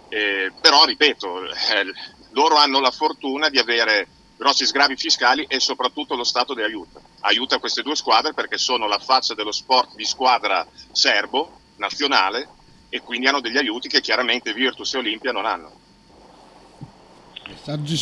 [0.09, 1.93] Eh, però ripeto, eh,
[2.33, 7.01] loro hanno la fortuna di avere grossi sgravi fiscali e soprattutto lo Stato li aiuta.
[7.21, 12.49] Aiuta queste due squadre perché sono la faccia dello sport di squadra serbo, nazionale,
[12.89, 15.73] e quindi hanno degli aiuti che chiaramente Virtus e Olimpia non hanno.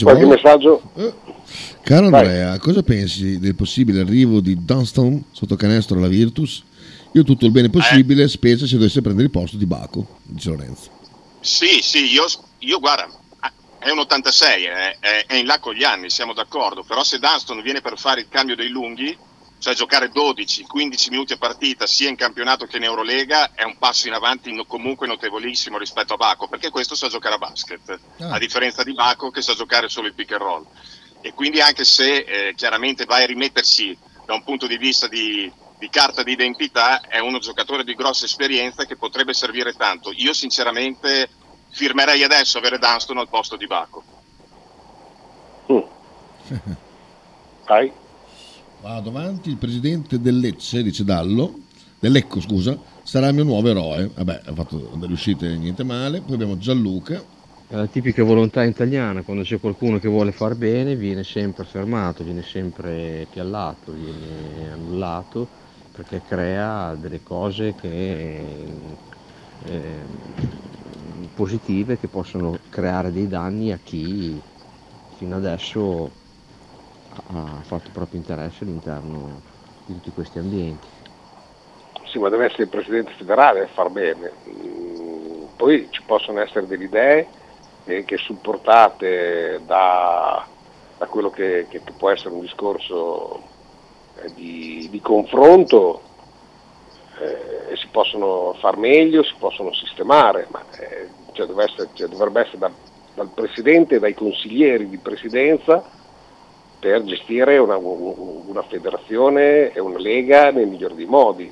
[0.03, 0.83] Qualche messaggio?
[1.83, 6.63] Caro Andrea, cosa pensi del possibile arrivo di Dunston sotto canestro alla Virtus?
[7.13, 10.96] Io tutto il bene possibile, specie se dovesse prendere il posto di Baco, dice Lorenzo.
[11.47, 12.27] Sì, sì, io,
[12.59, 13.09] io guarda,
[13.79, 17.19] è un 86, è, è- è in là con gli anni, siamo d'accordo, però se
[17.19, 19.17] Dunston viene per fare il cambio dei lunghi,
[19.59, 24.09] cioè giocare 12-15 minuti a partita sia in campionato che in Eurolega, è un passo
[24.09, 28.35] in avanti comunque notevolissimo rispetto a Baco, perché questo sa giocare a basket, Ah.
[28.35, 30.67] a differenza di Baco che sa giocare solo il pick and roll.
[31.21, 35.51] E quindi anche se eh, chiaramente vai a rimettersi da un punto di vista di,
[35.79, 40.11] di carta di identità, è uno giocatore di grossa esperienza che potrebbe servire tanto.
[40.15, 41.29] Io sinceramente
[41.71, 44.03] firmerei adesso avere Dunston al posto di Baco.
[47.67, 47.93] Vai.
[48.81, 51.59] Vado avanti, il presidente del Lecce, dice Dallo,
[51.99, 54.11] dell'Ecco scusa, sarà il mio nuovo eroe.
[54.15, 56.21] Vabbè, ha fatto delle uscite niente male.
[56.21, 57.35] Poi abbiamo Gianluca.
[57.69, 62.23] È la tipica volontà italiana, quando c'è qualcuno che vuole far bene viene sempre fermato,
[62.23, 65.65] viene sempre piallato, viene annullato
[65.97, 68.99] perché crea delle cose che,
[69.61, 70.07] eh,
[71.33, 74.43] positive che possono creare dei danni a chi
[75.09, 76.13] fino adesso
[77.09, 79.43] ha fatto proprio interesse all'interno
[79.85, 80.89] di tutti questi ambienti.
[82.05, 84.39] Sì, ma deve essere il presidente federale a far bene.
[84.49, 87.33] Mm, Poi ci possono essere delle idee
[87.85, 90.49] eh, che supportate da,
[90.97, 93.56] da quello che, che- può essere un discorso
[94.35, 96.03] di, di confronto
[97.21, 102.59] eh, si possono far meglio, si possono sistemare, ma eh, cioè, essere- cioè, dovrebbe essere
[102.59, 102.73] da-
[103.15, 105.83] dal presidente e dai consiglieri di presidenza
[106.79, 111.51] per gestire una, una federazione e una lega nel miglior dei modi.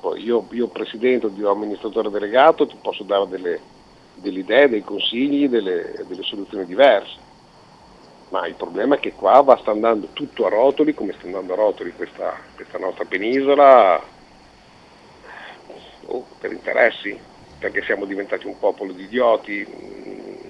[0.00, 3.60] Poi io, io presidente o amministratore delegato ti posso dare delle,
[4.14, 7.24] delle idee, dei consigli, delle, delle soluzioni diverse.
[8.30, 11.52] Ma il problema è che qua va, sta andando tutto a rotoli, come sta andando
[11.52, 14.02] a rotoli questa, questa nostra penisola,
[16.06, 17.18] oh, per interessi.
[17.58, 20.48] perché siamo diventati un popolo di idioti, mm,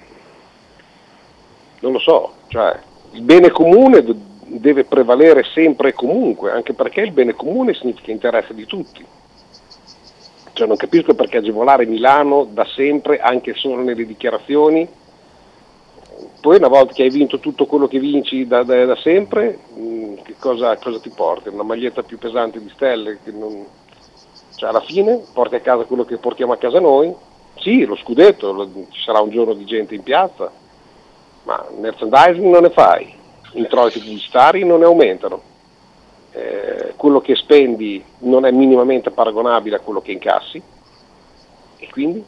[1.79, 2.77] non lo so, cioè
[3.11, 4.03] il bene comune
[4.45, 9.05] deve prevalere sempre e comunque, anche perché il bene comune significa interesse di tutti.
[10.53, 14.87] Cioè non capisco perché agevolare Milano da sempre, anche solo nelle dichiarazioni,
[16.39, 20.21] poi una volta che hai vinto tutto quello che vinci da, da- da sempre, mh,
[20.23, 21.49] che cosa, cosa ti porti?
[21.49, 23.19] Una maglietta più pesante di stelle?
[23.25, 23.65] Non...
[24.55, 27.13] Cioè alla fine porti a casa quello che portiamo a casa noi?
[27.55, 30.51] Sì, lo scudetto, lo- ci sarà un giorno di gente in piazza,
[31.43, 33.13] ma merchandising non ne fai,
[33.53, 35.43] introiti pubblicitari non ne aumentano,
[36.31, 40.61] Eh, quello che spendi non è minimamente paragonabile a quello che incassi
[41.77, 42.23] e quindi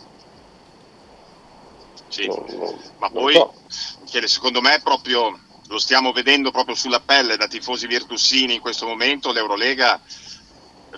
[2.09, 2.25] Sì.
[2.27, 3.53] non- non- Ma poi, so.
[4.01, 8.87] Michele, secondo me proprio lo stiamo vedendo proprio sulla pelle da tifosi virtussini in questo
[8.87, 10.01] momento, l'Eurolega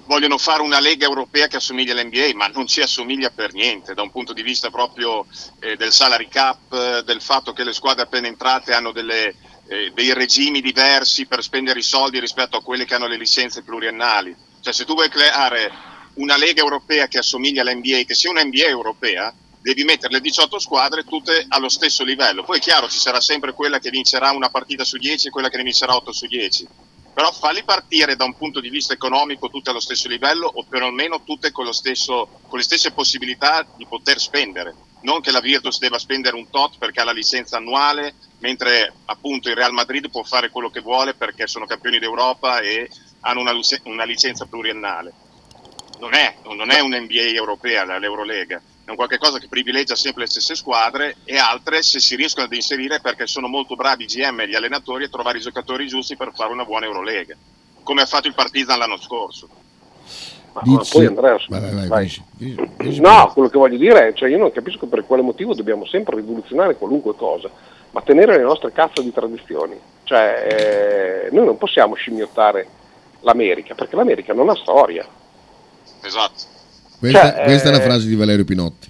[0.06, 4.02] vogliono fare una lega europea che assomiglia all'NBA, ma non ci assomiglia per niente, da
[4.02, 5.26] un punto di vista proprio
[5.60, 9.36] eh, del salary cap, eh, del fatto che le squadre appena entrate hanno delle,
[9.68, 13.64] eh, dei regimi diversi per spendere i soldi rispetto a quelle che hanno le licenze
[13.64, 14.34] pluriennali.
[14.62, 15.70] Cioè se tu vuoi creare
[16.16, 20.60] una lega europea che assomiglia all'NBA, che sia una NBA europea, devi mettere le 18
[20.60, 22.44] squadre tutte allo stesso livello.
[22.44, 25.50] Poi è chiaro, ci sarà sempre quella che vincerà una partita su 10 e quella
[25.50, 26.68] che ne vincerà 8 su 10.
[27.14, 31.24] Però falli partire da un punto di vista economico tutte allo stesso livello o perlomeno
[31.24, 34.74] tutte con, stesso, con le stesse possibilità di poter spendere.
[35.02, 39.50] Non che la Virtus debba spendere un tot perché ha la licenza annuale, mentre appunto
[39.50, 42.90] il Real Madrid può fare quello che vuole perché sono campioni d'Europa e
[43.22, 43.54] hanno una,
[43.84, 45.14] una licenza pluriennale.
[46.00, 50.56] Non è, non è un'NBA europea l'Eurolega, un qualche cosa che privilegia sempre le stesse
[50.56, 54.48] squadre e altre se si riescono ad inserire perché sono molto bravi i GM e
[54.48, 57.36] gli allenatori a trovare i giocatori giusti per fare una buona Eurolega,
[57.84, 59.50] come ha fatto il Partizan l'anno scorso.
[60.54, 64.38] Ma, ma poi Andrea, Vai, vai, vai, No, quello che voglio dire è, cioè io
[64.38, 67.50] non capisco per quale motivo dobbiamo sempre rivoluzionare qualunque cosa,
[67.92, 69.80] ma tenere le nostre cazzo di tradizioni.
[70.04, 72.68] Cioè, eh, noi non possiamo scimmiottare
[73.22, 75.08] l'America, perché l'America non ha storia.
[76.02, 76.51] Esatto.
[77.02, 78.90] Questa, Cioè, questa è la eh, frase di Valerio Pinotti.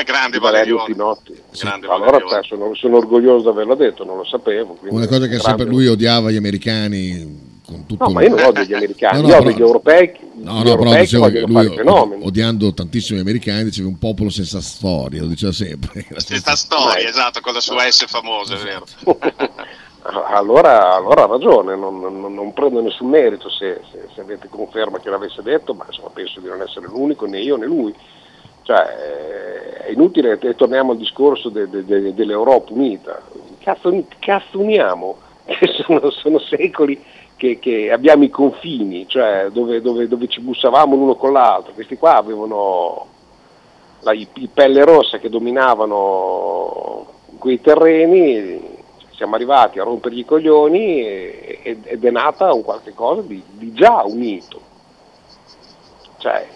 [0.00, 0.84] Eh, grande Valerio.
[0.84, 1.34] Pinotti.
[1.58, 2.30] Grande Allora Valerione.
[2.32, 4.76] cioè, sono, sono orgoglioso di averlo detto, non lo sapevo.
[4.88, 8.62] Una cosa che sempre lui odiava gli americani con tutto No, ma io non odio
[8.64, 11.28] gli americani, No, no, io odio però- gli europei, No, gli no, però europei dicevo
[11.30, 12.26] che lui, fenomeni.
[12.26, 16.04] odiando tantissimo gli americani, diceva un popolo senza storia, lo diceva sempre.
[16.04, 18.84] Questa storia, esatto, con la sua S famosa, è vero.
[20.22, 24.98] Allora, allora ha ragione, non, non- non prendo nessun merito se, se- se avete conferma
[25.00, 27.94] che l'avesse detto, ma insomma, penso di non essere l'unico, né io né lui.
[28.62, 33.20] Cioè, eh, è inutile, e torniamo al discorso de- de- de- dell'Europa unita.
[33.60, 35.16] Cazzo, cazzo uniamo?
[35.84, 37.02] Sono, sono secoli
[37.36, 41.72] che, che abbiamo i confini, cioè dove, dove- dove ci bussavamo l'uno con l'altro.
[41.74, 43.06] Questi qua avevano
[44.00, 47.06] la, i, i pelle rossa che dominavano
[47.38, 48.58] quei terreni,
[49.16, 53.72] siamo arrivati a rompergli i coglioni e- ed è nata un qualche cosa di, di
[53.72, 54.60] già unito.
[56.18, 56.46] Cioè,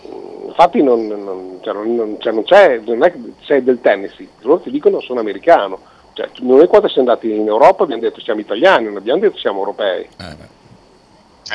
[0.46, 4.28] infatti non, non- cioè, non- non- cioè, non c'è, non è che sei del Tennessee,
[4.40, 5.78] loro ti dicono sono americano.
[6.14, 9.58] Cioè, noi quando siamo andati in Europa abbiamo detto siamo italiani, non abbiamo detto siamo
[9.58, 10.08] europei.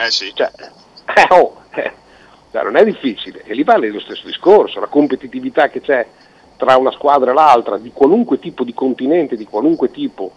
[0.06, 0.32] Eh sì.
[0.34, 0.52] Cioè,
[1.16, 1.92] eh, oh, eh,
[2.52, 3.44] cioè, non è difficile.
[3.46, 6.06] E lì vale lo stesso discorso, la competitività che c'è
[6.56, 10.32] tra una squadra e l'altra, di qualunque tipo di continente, di qualunque tipo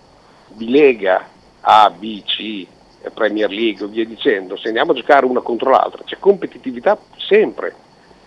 [0.56, 1.28] di lega,
[1.60, 2.66] A, B, C,
[3.10, 7.74] Premier League o via dicendo, se andiamo a giocare una contro l'altra, c'è competitività sempre.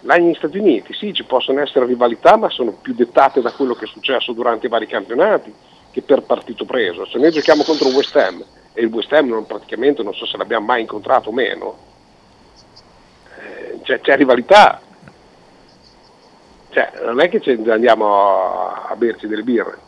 [0.02, 3.74] Là negli Stati Uniti sì, ci possono essere rivalità, ma sono più dettate da quello
[3.74, 5.54] che è successo durante i vari campionati
[5.92, 7.06] che per partito preso.
[7.06, 10.26] Se noi giochiamo contro il West Ham e il West Ham non, praticamente non so
[10.26, 11.78] se l'abbiamo mai incontrato o meno,
[13.38, 14.82] eh, c'è, c'è rivalità.
[16.70, 19.88] Cioè, non è che andiamo a, a berci delle birre.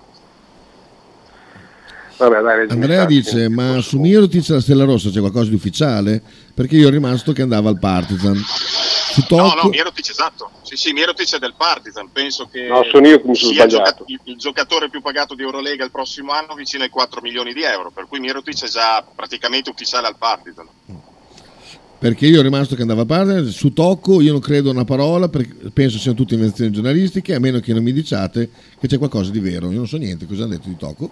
[2.29, 6.21] Vabbè, dai, Andrea dice: Ma su Mirotic e la Stella Rossa c'è qualcosa di ufficiale?
[6.53, 8.35] Perché io ero rimasto che andava al Partizan.
[8.35, 10.51] Su No, Tocco, no, Mirotic esatto.
[10.61, 12.09] Sì, sì, Mirotic è del Partizan.
[12.11, 14.03] Penso che No, sono io che mi sono sia il, sbagliato.
[14.07, 17.63] il- il giocatore più pagato di Eurolega il prossimo anno vicino ai 4 milioni di
[17.63, 17.91] euro.
[17.91, 20.67] Per cui Mirotic è già praticamente ufficiale al Partizan.
[21.97, 23.45] perché io ero rimasto che andava al Partizan.
[23.51, 25.29] Su Tocco io non credo a una parola,
[25.73, 28.49] penso siano tutte invenzioni giornalistiche, a meno che non mi diciate
[28.79, 29.69] che c'è qualcosa di vero.
[29.71, 31.11] Io non so niente, cosa hanno detto di Tocco?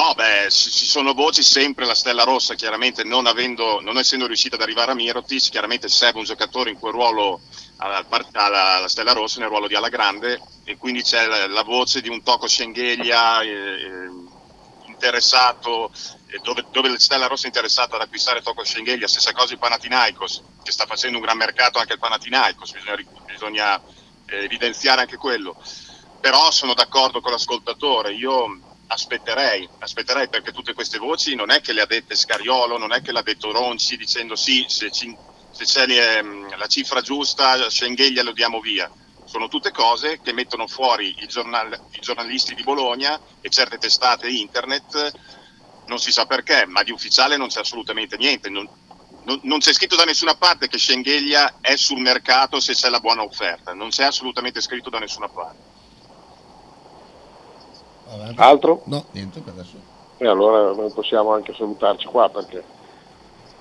[0.00, 4.54] No, beh, ci sono voci sempre la Stella Rossa, chiaramente non, avendo, non essendo riuscita
[4.54, 7.42] ad arrivare a Mirotic, chiaramente serve un giocatore in quel ruolo
[7.76, 11.62] alla, alla- alla Stella Rossa, nel ruolo di Alla Grande, e quindi c'è la, la
[11.64, 14.10] voce di un Tocco Schengelia eh, eh,
[14.86, 15.92] interessato,
[16.28, 19.58] eh, dove, dove la Stella Rossa è interessata ad acquistare Tocco Schengelia, stessa cosa il
[19.58, 22.96] Panathinaikos, che sta facendo un gran mercato anche il Panathinaikos, bisogna,
[23.26, 23.78] bisogna
[24.24, 25.56] eh, evidenziare anche quello.
[26.20, 28.60] Però sono d'accordo con l'ascoltatore, io
[28.92, 33.00] aspetterei, aspetterei perché tutte queste voci non è che le ha dette Scariolo, non è
[33.02, 35.16] che l'ha detto Ronci dicendo sì, se, ci,
[35.52, 38.90] se c'è ehm, la cifra giusta, Schengelia lo diamo via.
[39.24, 44.28] Sono tutte cose che mettono fuori i, giornal, i giornalisti di Bologna e certe testate
[44.28, 45.12] internet,
[45.86, 48.50] non si sa perché, ma di ufficiale non c'è assolutamente niente.
[48.50, 48.68] Non,
[49.24, 52.98] non, non c'è scritto da nessuna parte che Schengelia è sul mercato se c'è la
[52.98, 55.69] buona offerta, non c'è assolutamente scritto da nessuna parte.
[58.36, 58.82] Altro?
[58.86, 59.76] No, niente per adesso.
[60.18, 62.62] E allora possiamo anche salutarci qua perché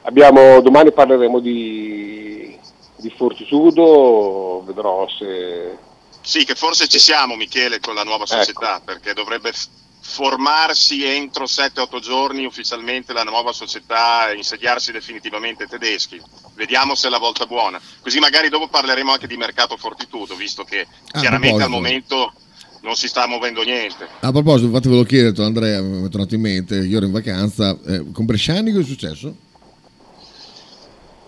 [0.04, 2.58] abbiamo, domani parleremo di,
[2.96, 5.78] di Fortitudo, vedrò se...
[6.22, 9.54] Sì, che forse ci siamo Michele con la nuova società perché dovrebbe
[10.02, 16.22] formarsi entro 7-8 giorni ufficialmente la nuova società e insediarsi definitivamente ai tedeschi.
[16.56, 17.80] Vediamo se è la volta buona.
[18.02, 22.34] Così magari dopo parleremo anche di mercato Fortitudo, visto che Ah, chiaramente al momento
[22.82, 24.08] non si sta muovendo niente.
[24.20, 27.12] A proposito, infatti ve lo chiedo, Andrea, mi è tornato in mente, io ero in
[27.12, 29.36] vacanza, eh, con Bresciani cosa è successo?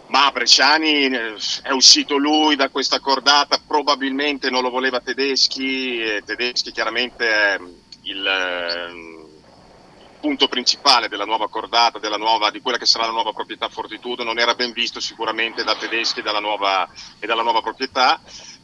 [0.07, 1.33] Ma Bresciani eh,
[1.63, 7.59] è uscito lui da questa cordata, probabilmente non lo voleva Tedeschi, e Tedeschi chiaramente è
[8.03, 9.29] il eh,
[10.19, 14.23] punto principale della nuova cordata, della nuova, di quella che sarà la nuova proprietà Fortitudo,
[14.23, 16.87] non era ben visto sicuramente da Tedeschi e dalla nuova,
[17.19, 18.19] e dalla nuova proprietà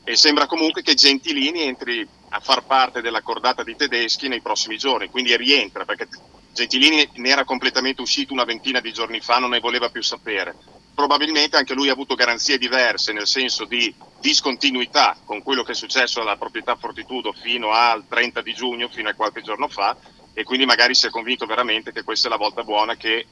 [0.09, 4.77] e sembra comunque che Gentilini entri a far parte della cordata di Tedeschi nei prossimi
[4.77, 6.07] giorni, quindi rientra perché
[6.53, 10.55] Gentilini ne era completamente uscito una ventina di giorni fa, non ne voleva più sapere.
[10.95, 15.75] Probabilmente anche lui ha avuto garanzie diverse, nel senso di discontinuità con quello che è
[15.75, 19.93] successo alla proprietà Fortitudo fino al 30 di giugno, fino a qualche giorno fa,
[20.33, 23.25] e quindi magari si è convinto veramente che questa è la volta buona che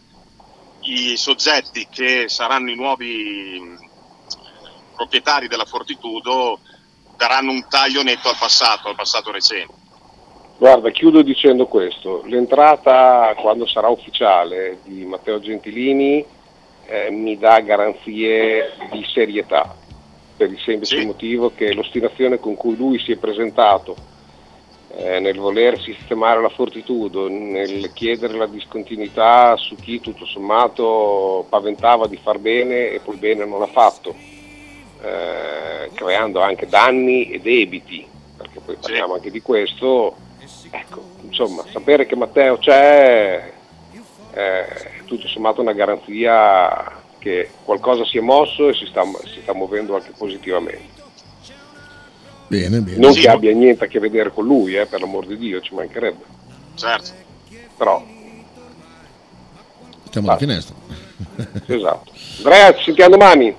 [0.81, 3.84] i soggetti che saranno i nuovi
[4.95, 6.59] proprietari della Fortitudo
[7.15, 9.73] daranno un taglio netto al passato, al passato recente.
[10.57, 16.25] Guarda, chiudo dicendo questo, l'entrata quando sarà ufficiale di Matteo Gentilini
[16.85, 19.75] eh, mi dà garanzie di serietà,
[20.37, 23.95] per il semplice motivo che l'ostinazione con cui lui si è presentato
[24.95, 32.07] eh, nel voler sistemare la Fortitudo, nel chiedere la discontinuità su chi tutto sommato paventava
[32.07, 34.15] di far bene e poi bene non ha fatto,
[35.05, 38.05] eh, creando anche danni e debiti,
[38.37, 40.15] perché poi parliamo anche di questo,
[40.71, 43.53] ecco, insomma, sapere che Matteo c'è
[44.31, 44.65] è
[45.05, 49.95] tutto sommato una garanzia che qualcosa si è mosso e si sta, si sta muovendo
[49.95, 51.03] anche positivamente.
[52.47, 52.97] Bene, bene.
[52.97, 55.73] Non che abbia niente a che vedere con lui, eh, per l'amor di Dio, ci
[55.73, 56.23] mancherebbe.
[56.75, 57.11] Certo.
[57.77, 58.03] Però,
[60.07, 60.75] Stiamo alla finestra.
[61.65, 62.11] esatto.
[62.37, 63.55] Andrea, ci sentiamo domani.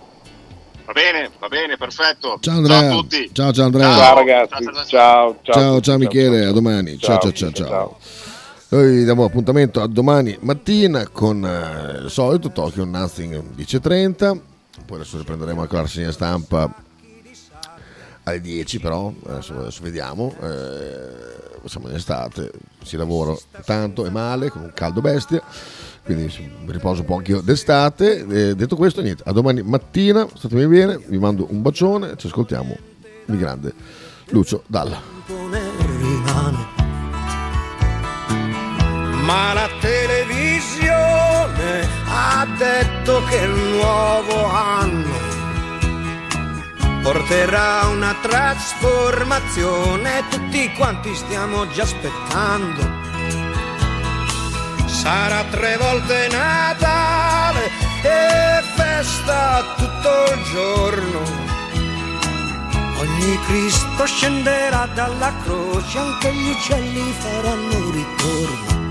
[0.86, 2.38] Va bene, va bene, perfetto.
[2.40, 2.86] Ciao Andrea.
[2.86, 3.28] a tutti.
[3.32, 3.92] Ciao, ciao Andrea.
[3.92, 5.36] Ciao ragazzi, ciao, ciao.
[5.42, 6.96] Ciao, ciao Michele, a domani.
[6.96, 7.98] Ciao, ciao, ciao, ciao.
[8.68, 14.40] Noi diamo appuntamento a domani mattina con eh, il solito Tokyo Nothing 10.30.
[14.86, 16.72] Poi adesso riprenderemo anche la rassegna stampa
[18.22, 20.34] alle 10 però, adesso, adesso vediamo.
[20.40, 22.52] Eh, siamo in estate,
[22.84, 23.34] si lavora
[23.64, 25.42] tanto e male, con un caldo bestia.
[26.06, 26.32] Quindi
[26.66, 28.24] riposo un po' anch'io d'estate.
[28.28, 32.76] Eh, detto questo, niente, a domani mattina, statemi bene, vi mando un bacione, ci ascoltiamo
[33.26, 33.74] il grande
[34.28, 35.02] Lucio Dalla.
[39.24, 45.24] Ma la televisione ha detto che il nuovo anno
[47.02, 53.05] porterà una trasformazione, tutti quanti stiamo già aspettando.
[54.86, 57.70] Sarà tre volte Natale
[58.02, 61.20] e festa tutto il giorno.
[62.98, 68.84] Ogni Cristo scenderà dalla croce, anche gli uccelli faranno ritorno.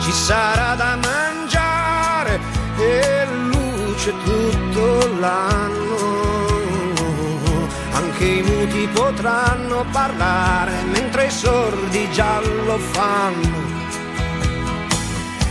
[0.00, 2.40] Ci sarà da mangiare
[2.76, 6.47] e luce tutto l'anno.
[7.98, 13.66] Anche i muti potranno parlare mentre i sordi già lo fanno.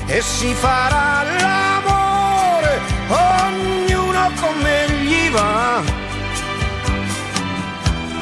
[0.06, 2.80] E si farà l'amore,
[3.10, 5.82] ognuno come gli va.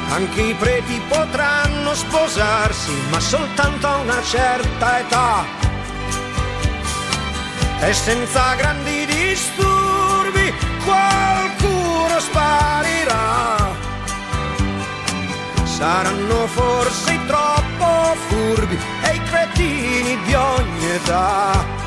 [0.10, 5.46] Anche i preti potranno sposarsi, ma soltanto a una certa età.
[7.80, 10.52] E senza grandi disturbi
[10.84, 13.55] qualcuno sparirà.
[15.76, 21.85] Saranno forse troppo furbi e i cretini di ogni età.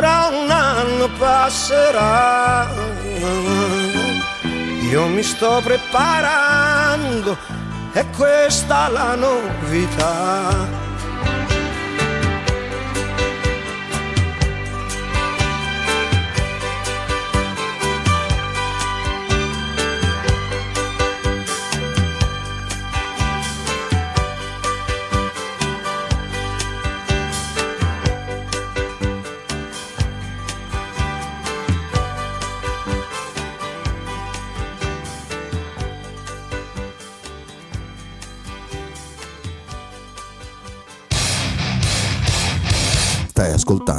[0.00, 2.66] Tra un anno passerà.
[4.90, 7.36] Io mi sto preparando,
[7.92, 10.88] è questa la novità.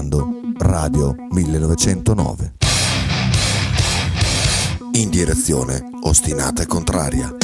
[0.02, 2.54] Ascoltando Radio 1909.
[4.94, 7.36] In direzione ostinata e contraria.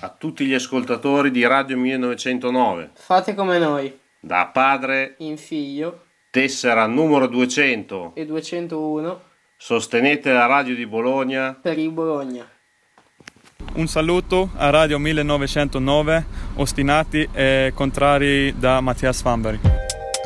[0.00, 6.86] A tutti gli ascoltatori di Radio 1909, Fate come noi, da padre, in figlio tessera
[6.86, 9.20] numero 200, e 201
[9.56, 12.46] sostenete la radio di Bologna, per il Bologna.
[13.74, 16.26] Un saluto a Radio 1909,
[16.56, 19.87] ostinati e contrari da Mattias Fanberg.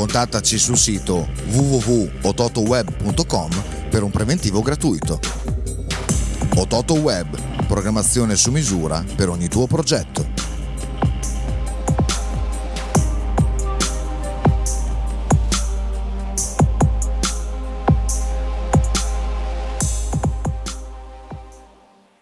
[0.00, 3.50] Contattaci sul sito www.ototoweb.com
[3.90, 5.20] per un preventivo gratuito.
[6.54, 10.26] Ototo Web, programmazione su misura per ogni tuo progetto.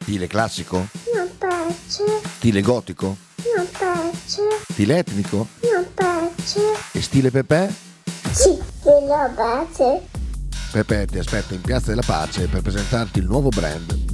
[0.00, 0.88] Stile classico?
[1.14, 2.04] Non piace,
[2.38, 3.16] Stile gotico?
[3.56, 5.46] non piace, Stile etnico?
[5.72, 6.17] non piace.
[6.93, 7.72] E stile Pepe?
[8.30, 10.03] Sì, lo piace.
[10.70, 14.11] Pepe ti aspetta in Piazza della Pace per presentarti il nuovo brand